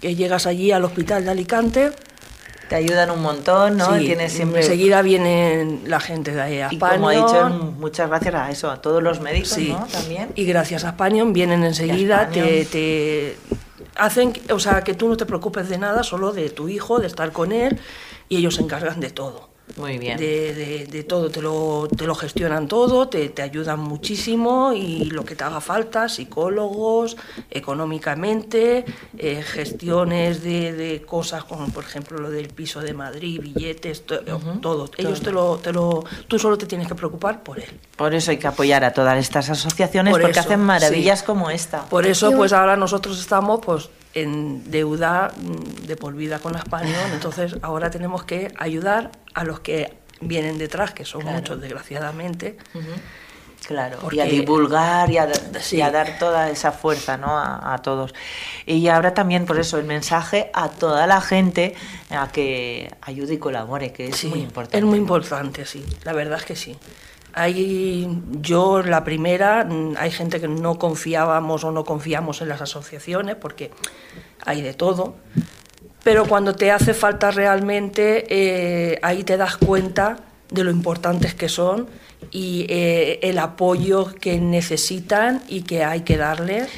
que 0.00 0.14
llegas 0.14 0.46
allí 0.46 0.70
al 0.72 0.84
hospital 0.84 1.24
de 1.24 1.30
Alicante, 1.30 1.90
Te 2.68 2.76
ayudan 2.76 3.10
un 3.10 3.20
montón, 3.20 3.76
¿no? 3.78 3.94
sí, 3.98 4.04
Tienes 4.06 4.32
siempre... 4.32 4.60
enseguida 4.60 5.02
vienen 5.02 5.82
la 5.86 5.98
gente 5.98 6.32
de 6.32 6.40
ahí 6.40 6.60
a 6.60 6.68
Y 6.70 6.78
como 6.78 7.08
ha 7.08 7.12
dicho, 7.12 7.48
muchas 7.78 8.08
gracias 8.08 8.34
a 8.36 8.48
eso, 8.50 8.70
a 8.70 8.80
todos 8.80 9.02
los 9.02 9.20
médicos, 9.20 9.48
Sí. 9.48 9.70
¿no? 9.70 9.84
También. 9.90 10.30
Y 10.36 10.44
gracias 10.44 10.84
a 10.84 10.90
Spanion 10.92 11.32
vienen 11.32 11.64
enseguida, 11.64 12.26
Spanion. 12.30 12.46
te, 12.46 12.64
te 12.66 13.36
hacen, 13.96 14.32
o 14.52 14.60
sea, 14.60 14.82
que 14.84 14.94
tú 14.94 15.08
no 15.08 15.16
te 15.16 15.26
preocupes 15.26 15.68
de 15.68 15.78
nada, 15.78 16.04
solo 16.04 16.32
de 16.32 16.48
tu 16.50 16.68
hijo, 16.68 17.00
de 17.00 17.08
estar 17.08 17.32
con 17.32 17.50
él, 17.52 17.80
y 18.28 18.36
ellos 18.36 18.54
se 18.54 18.62
encargan 18.62 19.00
de 19.00 19.10
todo. 19.10 19.49
Muy 19.76 19.98
bien. 19.98 20.18
De, 20.18 20.54
de- 20.54 20.86
de 20.86 21.04
todo, 21.04 21.30
te 21.30 21.40
lo, 21.40 21.88
te 21.96 22.04
lo 22.06 22.14
gestionan 22.14 22.68
todo, 22.68 23.08
te, 23.08 23.28
te 23.30 23.42
ayudan 23.42 23.80
muchísimo 23.80 24.72
y 24.74 25.04
lo 25.10 25.24
que 25.24 25.34
te 25.36 25.44
haga 25.44 25.60
falta, 25.60 26.08
psicólogos, 26.08 27.16
económicamente, 27.50 28.84
eh, 29.18 29.42
gestiones 29.42 30.42
de, 30.42 30.72
de 30.72 31.02
cosas 31.02 31.44
como 31.44 31.66
por 31.68 31.84
ejemplo 31.84 32.18
lo 32.18 32.30
del 32.30 32.48
piso 32.48 32.80
de 32.80 32.92
Madrid, 32.94 33.40
billetes, 33.40 34.02
to- 34.06 34.20
todo. 34.60 34.90
Ellos 34.96 35.20
te 35.20 35.30
lo, 35.32 35.56
te 35.56 35.72
lo, 35.72 36.04
tú 36.28 36.38
solo 36.38 36.58
te 36.58 36.66
tienes 36.66 36.86
que 36.88 36.94
preocupar 36.94 37.42
por 37.42 37.58
él. 37.58 37.68
Por 37.96 38.14
eso 38.14 38.30
hay 38.30 38.36
que 38.38 38.46
apoyar 38.46 38.84
a 38.84 38.92
todas 38.92 39.18
estas 39.18 39.48
asociaciones 39.50 40.12
Por 40.12 40.20
porque 40.22 40.38
eso, 40.38 40.48
hacen 40.48 40.60
maravillas 40.60 41.20
sí. 41.20 41.26
como 41.26 41.50
esta. 41.50 41.84
Por 41.86 42.06
eso, 42.06 42.32
pues 42.32 42.52
ahora 42.52 42.76
nosotros 42.76 43.18
estamos 43.20 43.60
pues 43.64 43.88
en 44.14 44.70
deuda 44.70 45.32
mm, 45.36 45.86
de 45.86 45.96
por 45.96 46.14
vida 46.14 46.38
con 46.40 46.52
la 46.52 46.58
Español, 46.60 47.10
entonces 47.12 47.56
ahora 47.62 47.90
tenemos 47.90 48.24
que 48.24 48.52
ayudar 48.58 49.10
a 49.34 49.44
los 49.44 49.60
que 49.60 49.94
vienen 50.20 50.58
detrás, 50.58 50.92
que 50.92 51.04
son 51.04 51.22
Claro. 51.22 51.36
muchos 51.38 51.60
desgraciadamente. 51.60 52.56
Claro, 53.66 53.98
y 54.10 54.18
a 54.20 54.24
divulgar 54.24 55.10
y 55.10 55.18
a, 55.18 55.28
Sí. 55.60 55.76
y 55.76 55.80
a 55.82 55.90
dar 55.90 56.18
toda 56.18 56.48
esa 56.50 56.72
fuerza 56.72 57.18
¿no? 57.18 57.38
a, 57.38 57.74
a 57.74 57.78
todos. 57.78 58.14
Y 58.66 58.88
ahora 58.88 59.12
también, 59.12 59.44
por 59.44 59.58
eso, 59.60 59.78
el 59.78 59.84
mensaje 59.84 60.50
a 60.54 60.70
toda 60.70 61.06
la 61.06 61.20
gente 61.20 61.74
a 62.08 62.28
que 62.32 62.90
ayude 63.02 63.34
y 63.34 63.38
colabore, 63.38 63.92
que 63.92 64.08
es 64.08 64.16
Sí, 64.16 64.28
muy 64.28 64.40
importante. 64.40 64.78
Es 64.78 64.84
muy 64.84 64.98
importante, 64.98 65.66
sí, 65.66 65.84
la 66.04 66.14
verdad 66.14 66.38
es 66.38 66.44
que 66.46 66.56
sí. 66.56 66.76
Hay, 67.32 68.08
yo 68.40 68.82
la 68.82 69.04
primera, 69.04 69.64
mm, 69.64 69.94
hay 69.98 70.10
gente 70.10 70.40
que 70.40 70.48
no 70.48 70.78
confiábamos 70.78 71.64
o 71.64 71.70
no 71.70 71.84
confiamos 71.84 72.42
en 72.42 72.48
las 72.48 72.60
asociaciones 72.60 73.36
porque 73.36 73.70
hay 74.44 74.62
de 74.62 74.74
todo, 74.74 75.14
pero 76.02 76.26
cuando 76.26 76.54
te 76.54 76.70
hace 76.70 76.94
falta 76.94 77.30
realmente, 77.30 78.24
eh, 78.28 78.98
ahí 79.02 79.22
te 79.22 79.36
das 79.36 79.56
cuenta 79.56 80.16
de 80.50 80.64
lo 80.64 80.70
importantes 80.70 81.34
que 81.34 81.48
son 81.48 81.88
y 82.30 82.66
eh, 82.68 83.20
el 83.22 83.38
apoyo 83.38 84.14
que 84.14 84.38
necesitan 84.38 85.42
y 85.48 85.62
que 85.62 85.84
hay 85.84 86.00
que 86.00 86.16
darles 86.16 86.68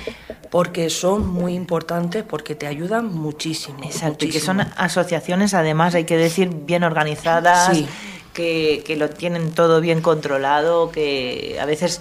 porque 0.50 0.90
son 0.90 1.26
muy 1.26 1.54
importantes, 1.54 2.24
porque 2.24 2.54
te 2.54 2.66
ayudan 2.66 3.06
muchísimo. 3.06 3.78
Exacto, 3.84 4.26
y 4.26 4.28
que 4.28 4.38
muchísimo. 4.38 4.62
son 4.64 4.72
asociaciones, 4.76 5.54
además, 5.54 5.94
hay 5.94 6.04
que 6.04 6.18
decir, 6.18 6.50
bien 6.50 6.84
organizadas, 6.84 7.74
Sí. 7.74 7.88
Que, 8.32 8.82
que 8.86 8.96
lo 8.96 9.10
tienen 9.10 9.52
todo 9.52 9.80
bien 9.80 10.00
controlado, 10.00 10.90
que 10.90 11.58
a 11.60 11.66
veces, 11.66 12.00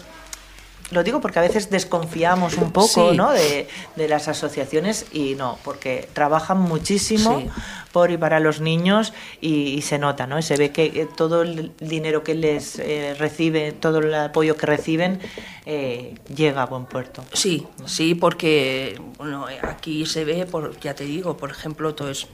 lo 0.91 1.03
digo 1.03 1.21
porque 1.21 1.39
a 1.39 1.41
veces 1.41 1.69
desconfiamos 1.69 2.57
un 2.57 2.71
poco 2.71 3.11
Sí. 3.11 3.17
¿no? 3.17 3.31
de, 3.31 3.67
de 3.95 4.07
las 4.07 4.27
asociaciones 4.27 5.05
y 5.13 5.35
no, 5.35 5.57
porque 5.63 6.07
trabajan 6.13 6.59
muchísimo 6.59 7.39
Sí. 7.39 7.47
por 7.93 8.11
y 8.11 8.17
para 8.17 8.39
los 8.39 8.59
niños 8.61 9.13
y, 9.41 9.67
y 9.73 9.81
se 9.83 9.99
nota, 9.99 10.27
¿no? 10.27 10.37
Y 10.39 10.43
se 10.43 10.55
ve 10.57 10.71
que 10.71 10.85
eh, 10.85 11.07
todo 11.15 11.41
el 11.43 11.71
dinero 11.79 12.23
que 12.23 12.35
les 12.35 12.77
eh, 12.79 13.15
recibe, 13.17 13.71
todo 13.73 13.99
el 13.99 14.13
apoyo 14.13 14.55
que 14.57 14.65
reciben, 14.65 15.19
eh, 15.65 16.15
llega 16.33 16.63
a 16.63 16.65
buen 16.65 16.85
puerto. 16.85 17.23
Sí, 17.33 17.65
sí, 17.85 18.15
porque 18.15 18.99
bueno, 19.17 19.45
aquí 19.63 20.05
se 20.05 20.23
ve, 20.25 20.45
por, 20.45 20.77
ya 20.79 20.93
te 20.95 21.03
digo, 21.05 21.35
por 21.37 21.51
ejemplo, 21.51 21.93
todo 21.95 22.09
es, 22.11 22.27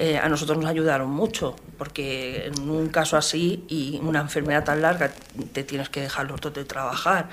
eh, 0.00 0.16
a 0.18 0.28
nosotros 0.30 0.56
nos 0.58 0.66
ayudaron 0.70 1.10
mucho, 1.10 1.54
porque 1.78 2.46
en 2.46 2.68
un 2.70 2.88
caso 2.88 3.16
así 3.18 3.64
y 3.68 4.00
una 4.02 4.20
enfermedad 4.20 4.64
tan 4.64 4.80
larga 4.82 5.12
te 5.52 5.62
tienes 5.62 5.88
que 5.90 6.00
dejar 6.00 6.26
los 6.26 6.40
dos 6.40 6.54
de 6.54 6.64
trabajar. 6.64 7.28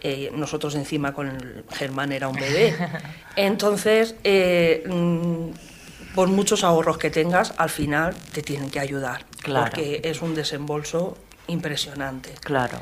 Eh, 0.00 0.30
nosotros 0.34 0.74
encima 0.76 1.12
con 1.12 1.26
el 1.28 1.64
Germán 1.72 2.12
era 2.12 2.28
un 2.28 2.36
bebé. 2.36 2.74
Entonces, 3.36 4.14
eh, 4.22 4.84
mm, 4.88 6.14
por 6.14 6.28
muchos 6.28 6.62
ahorros 6.62 6.98
que 6.98 7.10
tengas, 7.10 7.52
al 7.56 7.70
final 7.70 8.14
te 8.32 8.42
tienen 8.42 8.70
que 8.70 8.78
ayudar, 8.78 9.24
Claro. 9.42 9.64
porque 9.70 10.00
es 10.04 10.22
un 10.22 10.34
desembolso 10.36 11.16
impresionante. 11.48 12.32
Claro. 12.42 12.80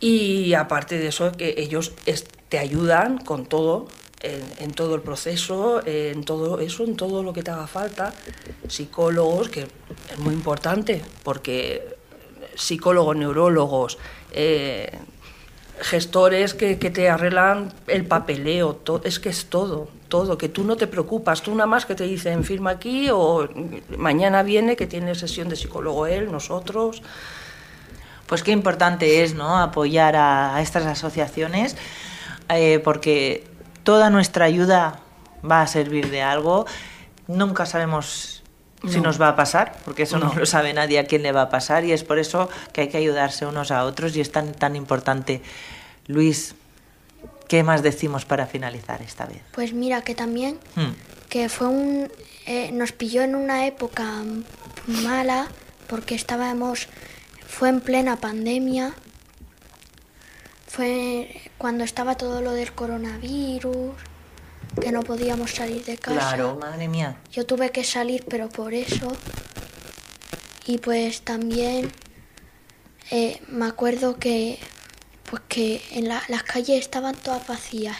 Y 0.00 0.54
aparte 0.54 0.98
de 0.98 1.08
eso, 1.08 1.32
que 1.32 1.54
ellos 1.58 1.92
te 2.48 2.58
ayudan 2.58 3.18
con 3.18 3.46
todo, 3.46 3.88
en, 4.24 4.42
en 4.64 4.72
todo 4.72 4.94
el 4.94 5.02
proceso, 5.02 5.80
en 5.86 6.24
todo 6.24 6.58
eso, 6.60 6.84
en 6.84 6.96
todo 6.96 7.22
lo 7.22 7.32
que 7.32 7.42
te 7.42 7.50
haga 7.50 7.66
falta. 7.66 8.12
Psicólogos, 8.68 9.48
que 9.48 9.60
es 9.62 10.18
muy 10.18 10.34
importante, 10.34 11.02
porque 11.22 11.96
psicólogos, 12.56 13.16
neurólogos, 13.16 13.98
eh, 14.32 14.90
gestores 15.80 16.54
que, 16.54 16.78
que 16.78 16.90
te 16.90 17.08
arreglan 17.10 17.72
el 17.88 18.06
papeleo, 18.06 18.74
to- 18.76 19.02
es 19.04 19.18
que 19.18 19.28
es 19.28 19.46
todo, 19.46 19.88
todo, 20.08 20.38
que 20.38 20.48
tú 20.48 20.62
no 20.64 20.76
te 20.76 20.86
preocupas, 20.86 21.42
tú 21.42 21.50
nada 21.52 21.66
más 21.66 21.84
que 21.84 21.94
te 21.96 22.04
dicen 22.04 22.44
firma 22.44 22.70
aquí 22.70 23.08
o 23.10 23.48
mañana 23.98 24.42
viene 24.44 24.76
que 24.76 24.86
tiene 24.86 25.14
sesión 25.16 25.48
de 25.48 25.56
psicólogo 25.56 26.06
él, 26.06 26.30
nosotros. 26.30 27.02
Pues 28.26 28.42
qué 28.42 28.52
importante 28.52 29.22
es 29.24 29.34
¿no? 29.34 29.58
apoyar 29.58 30.16
a, 30.16 30.62
estas 30.62 30.86
asociaciones, 30.86 31.76
eh, 32.48 32.78
porque 32.82 33.44
toda 33.84 34.10
nuestra 34.10 34.44
ayuda 34.46 34.98
va 35.48 35.62
a 35.62 35.66
servir 35.66 36.10
de 36.10 36.22
algo. 36.22 36.66
Nunca 37.28 37.64
sabemos 37.66 38.42
si 38.88 38.96
No. 38.96 39.04
nos 39.04 39.20
va 39.20 39.28
a 39.28 39.36
pasar, 39.36 39.76
porque 39.84 40.02
eso 40.02 40.18
no. 40.18 40.26
No. 40.32 40.40
lo 40.40 40.46
sabe 40.46 40.74
nadie 40.74 40.98
a 40.98 41.04
quién 41.06 41.22
le 41.22 41.32
va 41.32 41.42
a 41.42 41.48
pasar, 41.48 41.84
y 41.84 41.92
es 41.92 42.02
por 42.04 42.18
eso 42.18 42.48
que 42.72 42.82
hay 42.82 42.88
que 42.88 42.98
ayudarse 42.98 43.46
unos 43.46 43.70
a 43.70 43.84
otros 43.84 44.14
y 44.16 44.20
es 44.20 44.30
tan, 44.32 44.52
tan 44.52 44.76
importante. 44.76 45.40
Luis, 46.06 46.54
¿qué 47.48 47.62
más 47.62 47.82
decimos 47.82 48.24
para 48.26 48.46
finalizar 48.46 49.00
esta 49.00 49.24
vez? 49.24 49.40
Pues 49.52 49.72
mira 49.72 50.02
que 50.02 50.14
también 50.14 50.58
Hmm. 50.76 50.92
que 51.30 51.48
fue 51.48 51.68
un 51.68 52.10
eh, 52.46 52.72
nos 52.72 52.92
pilló 52.92 53.22
en 53.22 53.34
una 53.36 53.66
época 53.66 54.04
mala 54.86 55.48
porque 55.88 56.14
estábamos 56.14 56.88
fue 57.46 57.70
en 57.70 57.80
plena 57.80 58.16
pandemia 58.16 58.92
fue 60.74 61.40
cuando 61.58 61.84
estaba 61.84 62.16
todo 62.16 62.40
lo 62.40 62.52
del 62.52 62.72
coronavirus 62.72 63.94
que 64.80 64.90
no 64.90 65.02
podíamos 65.02 65.52
salir 65.52 65.84
de 65.84 65.96
casa 65.96 66.18
Claro, 66.18 66.56
madre 66.60 66.88
mía. 66.88 67.16
yo 67.30 67.46
tuve 67.46 67.70
que 67.70 67.84
salir 67.84 68.24
pero 68.28 68.48
por 68.48 68.74
eso 68.74 69.08
y 70.66 70.78
pues 70.78 71.20
también 71.22 71.92
eh, 73.10 73.40
me 73.48 73.66
acuerdo 73.66 74.16
que, 74.18 74.58
pues 75.30 75.42
que 75.48 75.82
en 75.92 76.08
la- 76.08 76.22
las 76.28 76.42
calles 76.42 76.78
estaban 76.80 77.14
todas 77.14 77.46
vacías, 77.46 77.98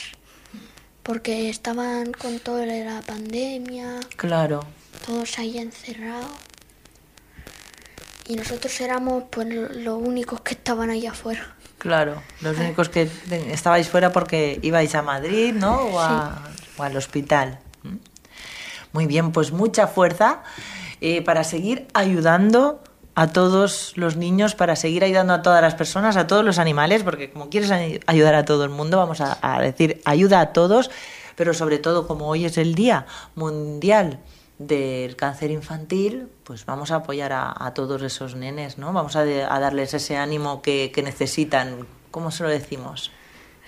porque 1.03 1.51
estaban 1.51 2.13
con 2.13 2.41
de 2.41 2.85
la 2.87 3.03
pandemia, 3.03 4.01
Claro. 4.17 4.65
todos 5.07 5.39
ahí 5.39 5.59
encerrados. 5.59 6.31
Y 8.27 8.37
nosotros 8.37 8.81
éramos 8.81 9.25
pues 9.31 9.47
lo- 9.49 9.69
los 9.69 10.01
únicos 10.03 10.41
que 10.41 10.55
estaban 10.55 10.89
ahí 10.89 11.07
afuera. 11.07 11.55
Claro, 11.85 12.21
los 12.41 12.59
únicos 12.59 12.89
que 12.89 13.09
estabais 13.53 13.89
fuera 13.89 14.11
porque 14.11 14.59
ibais 14.63 14.95
a 14.97 15.03
Madrid, 15.03 15.55
¿no? 15.55 15.77
O, 15.83 16.01
a- 16.01 16.51
o 16.79 16.83
al 16.83 16.97
hospital. 16.97 17.61
Muy 18.93 19.07
bien, 19.07 19.31
pues 19.33 19.53
mucha 19.53 19.87
fuerza 19.87 20.43
eh, 21.01 21.23
para 21.23 21.45
seguir 21.45 21.87
ayudando 21.95 22.83
a 23.15 23.29
todos 23.29 23.93
los 23.97 24.17
niños, 24.17 24.55
para 24.55 24.77
seguir 24.77 25.05
ayudando 25.05 25.35
a 25.35 25.43
todas 25.43 25.61
las 25.63 25.75
personas, 25.75 26.17
a 26.17 26.27
todos 26.27 26.45
los 26.45 26.59
animales, 26.59 27.03
porque 27.03 27.31
como 27.31 27.49
quieres 27.51 27.71
ay- 27.71 28.01
ayudar 28.07 28.35
a 28.35 28.45
todo 28.45 28.65
el 28.65 28.71
mundo, 28.71 28.97
vamos 28.97 29.21
a, 29.21 29.39
a 29.43 29.61
decir 29.61 30.01
ayuda 30.05 30.41
a 30.41 30.53
todos, 30.53 30.91
pero 31.37 31.53
sobre 31.55 31.79
todo 31.79 32.07
como 32.09 32.29
hoy 32.29 32.45
es 32.45 32.57
el 32.59 32.75
Día 32.75 33.07
Mundial 33.35 34.19
del 34.59 35.17
Cáncer 35.17 35.51
Infantil, 35.51 36.29
pues 36.45 36.65
vamos 36.67 36.91
a 36.91 36.97
apoyar 36.97 37.33
a, 37.33 37.53
a 37.59 37.75
todos 37.75 38.01
esos 38.03 38.37
nenes, 38.37 38.79
¿no? 38.79 38.93
Vamos 38.93 39.17
a, 39.17 39.25
de- 39.25 39.45
a 39.45 39.59
darles 39.61 39.95
ese 39.95 40.17
ánimo 40.17 40.63
que, 40.63 40.93
que 40.95 41.03
necesitan. 41.03 41.87
¿Cómo 42.11 42.31
se 42.31 42.43
lo 42.45 42.49
decimos? 42.49 43.11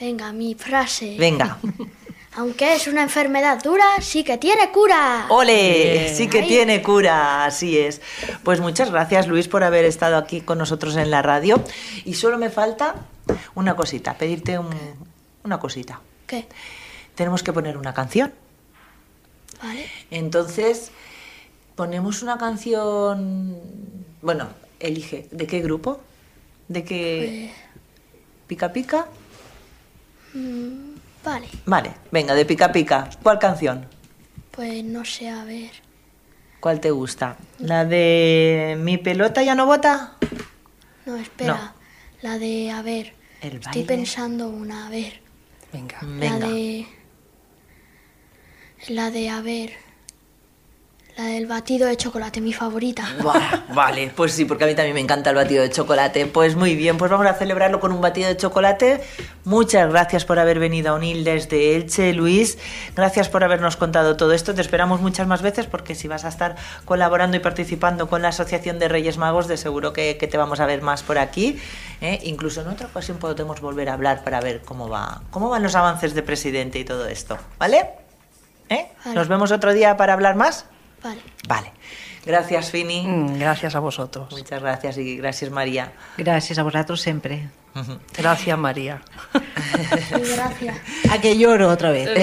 Venga, 0.00 0.32
mi 0.32 0.54
frase. 0.54 1.16
Venga. 1.18 1.58
Aunque 2.38 2.74
es 2.74 2.86
una 2.86 3.02
enfermedad 3.02 3.62
dura, 3.62 3.84
sí 4.00 4.22
que 4.22 4.36
tiene 4.36 4.70
cura. 4.70 5.24
¡Ole! 5.30 6.14
Sí 6.14 6.28
que 6.28 6.40
Ahí. 6.40 6.48
tiene 6.48 6.82
cura, 6.82 7.46
así 7.46 7.78
es. 7.78 8.02
Pues 8.44 8.60
muchas 8.60 8.90
gracias, 8.90 9.26
Luis, 9.26 9.48
por 9.48 9.64
haber 9.64 9.86
estado 9.86 10.18
aquí 10.18 10.42
con 10.42 10.58
nosotros 10.58 10.96
en 10.96 11.10
la 11.10 11.22
radio. 11.22 11.64
Y 12.04 12.12
solo 12.12 12.36
me 12.36 12.50
falta 12.50 12.94
una 13.54 13.74
cosita, 13.74 14.18
pedirte 14.18 14.58
un- 14.58 14.68
una 15.44 15.58
cosita. 15.58 16.00
¿Qué? 16.26 16.46
Tenemos 17.14 17.42
que 17.42 17.54
poner 17.54 17.78
una 17.78 17.94
canción. 17.94 18.34
Vale. 19.62 19.86
Entonces, 20.10 20.90
ponemos 21.74 22.22
una 22.22 22.38
canción. 22.38 23.56
Bueno, 24.22 24.48
elige. 24.80 25.28
¿De 25.30 25.46
qué 25.46 25.60
grupo? 25.60 26.00
¿De 26.68 26.84
qué. 26.84 27.52
¿Pica 28.46 28.72
Pica? 28.72 29.06
Mm, 30.34 30.94
vale. 31.24 31.48
Vale, 31.64 31.92
venga, 32.10 32.34
de 32.34 32.44
Pica 32.44 32.70
Pica. 32.72 33.08
¿Cuál 33.22 33.38
canción? 33.38 33.86
Pues 34.50 34.84
no 34.84 35.04
sé, 35.04 35.28
a 35.28 35.44
ver. 35.44 35.70
¿Cuál 36.60 36.80
te 36.80 36.90
gusta? 36.90 37.36
¿La 37.58 37.84
de 37.84 38.76
Mi 38.80 38.98
pelota 38.98 39.42
ya 39.42 39.54
no 39.54 39.66
bota? 39.66 40.16
No, 41.04 41.16
espera. 41.16 41.74
La 42.22 42.38
de, 42.38 42.70
a 42.70 42.82
ver. 42.82 43.14
El 43.42 43.54
Estoy 43.56 43.82
baile. 43.82 43.84
pensando 43.84 44.48
una, 44.48 44.86
a 44.86 44.90
ver. 44.90 45.20
Venga. 45.72 45.98
Venga. 46.02 46.38
La 46.38 46.48
de. 46.48 46.86
La 48.88 49.10
de, 49.10 49.28
a 49.28 49.40
ver. 49.40 49.72
La 51.16 51.24
del 51.24 51.46
batido 51.46 51.88
de 51.88 51.96
chocolate, 51.96 52.40
mi 52.40 52.52
favorita. 52.52 53.08
Buah, 53.22 53.72
vale, 53.74 54.12
pues 54.14 54.32
sí, 54.32 54.44
porque 54.44 54.64
a 54.64 54.66
mí 54.66 54.74
también 54.74 54.94
me 54.94 55.00
encanta 55.00 55.30
el 55.30 55.36
batido 55.36 55.62
de 55.62 55.70
chocolate. 55.70 56.26
Pues 56.26 56.54
muy 56.54 56.76
bien, 56.76 56.98
pues 56.98 57.10
vamos 57.10 57.26
a 57.26 57.34
celebrarlo 57.34 57.80
con 57.80 57.90
un 57.90 58.00
batido 58.00 58.28
de 58.28 58.36
chocolate. 58.36 59.02
Muchas 59.44 59.90
gracias 59.90 60.24
por 60.24 60.38
haber 60.38 60.60
venido 60.60 60.92
a 60.92 60.94
Unil 60.94 61.24
desde 61.24 61.74
Elche, 61.74 62.12
Luis. 62.12 62.58
Gracias 62.94 63.28
por 63.28 63.42
habernos 63.42 63.76
contado 63.76 64.16
todo 64.16 64.32
esto. 64.32 64.54
Te 64.54 64.60
esperamos 64.60 65.00
muchas 65.00 65.26
más 65.26 65.42
veces 65.42 65.66
porque 65.66 65.94
si 65.96 66.06
vas 66.06 66.24
a 66.24 66.28
estar 66.28 66.54
colaborando 66.84 67.38
y 67.38 67.40
participando 67.40 68.08
con 68.08 68.22
la 68.22 68.28
Asociación 68.28 68.78
de 68.78 68.88
Reyes 68.88 69.16
Magos, 69.16 69.48
de 69.48 69.56
seguro 69.56 69.92
que, 69.92 70.18
que 70.18 70.28
te 70.28 70.36
vamos 70.36 70.60
a 70.60 70.66
ver 70.66 70.82
más 70.82 71.02
por 71.02 71.18
aquí. 71.18 71.58
¿eh? 72.02 72.20
Incluso 72.24 72.60
en 72.60 72.68
otra 72.68 72.86
ocasión 72.86 73.16
podemos 73.16 73.60
volver 73.60 73.88
a 73.88 73.94
hablar 73.94 74.22
para 74.22 74.40
ver 74.40 74.60
cómo, 74.62 74.88
va, 74.88 75.22
cómo 75.30 75.48
van 75.48 75.62
los 75.62 75.74
avances 75.74 76.14
de 76.14 76.22
presidente 76.22 76.78
y 76.78 76.84
todo 76.84 77.08
esto. 77.08 77.38
¿Vale? 77.58 78.05
¿Eh? 78.68 78.86
Vale. 79.04 79.14
¿Nos 79.14 79.28
vemos 79.28 79.52
otro 79.52 79.72
día 79.72 79.96
para 79.96 80.12
hablar 80.12 80.36
más? 80.36 80.66
Vale. 81.02 81.20
Vale. 81.48 81.72
Gracias, 82.24 82.70
Fini. 82.70 83.06
Mm, 83.06 83.38
Gracias 83.38 83.76
a 83.76 83.78
vosotros. 83.78 84.32
Muchas 84.32 84.60
gracias 84.60 84.98
y 84.98 85.16
gracias 85.16 85.50
María. 85.50 85.92
Gracias 86.18 86.58
a 86.58 86.64
vosotros 86.64 87.00
siempre. 87.00 87.48
Gracias, 88.16 88.58
María. 88.58 89.02
Gracias. 90.10 90.76
A 91.10 91.20
que 91.20 91.36
lloro 91.36 91.68
otra 91.68 91.90
vez. 91.90 92.08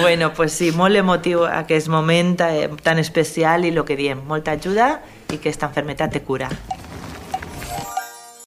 Bueno, 0.00 0.32
pues 0.34 0.52
sí, 0.52 0.72
molt 0.72 0.96
emotiu 0.98 1.44
aquest 1.46 1.88
moment 1.88 2.40
eh, 2.42 2.68
tan 2.82 2.98
especial 2.98 3.64
i 3.64 3.70
lo 3.70 3.84
que 3.86 3.96
diem, 3.96 4.18
molta 4.26 4.52
ajuda 4.58 5.00
i 5.32 5.38
que 5.38 5.48
esta 5.48 5.66
enfermedad 5.70 6.10
te 6.10 6.22
cura. 6.22 6.50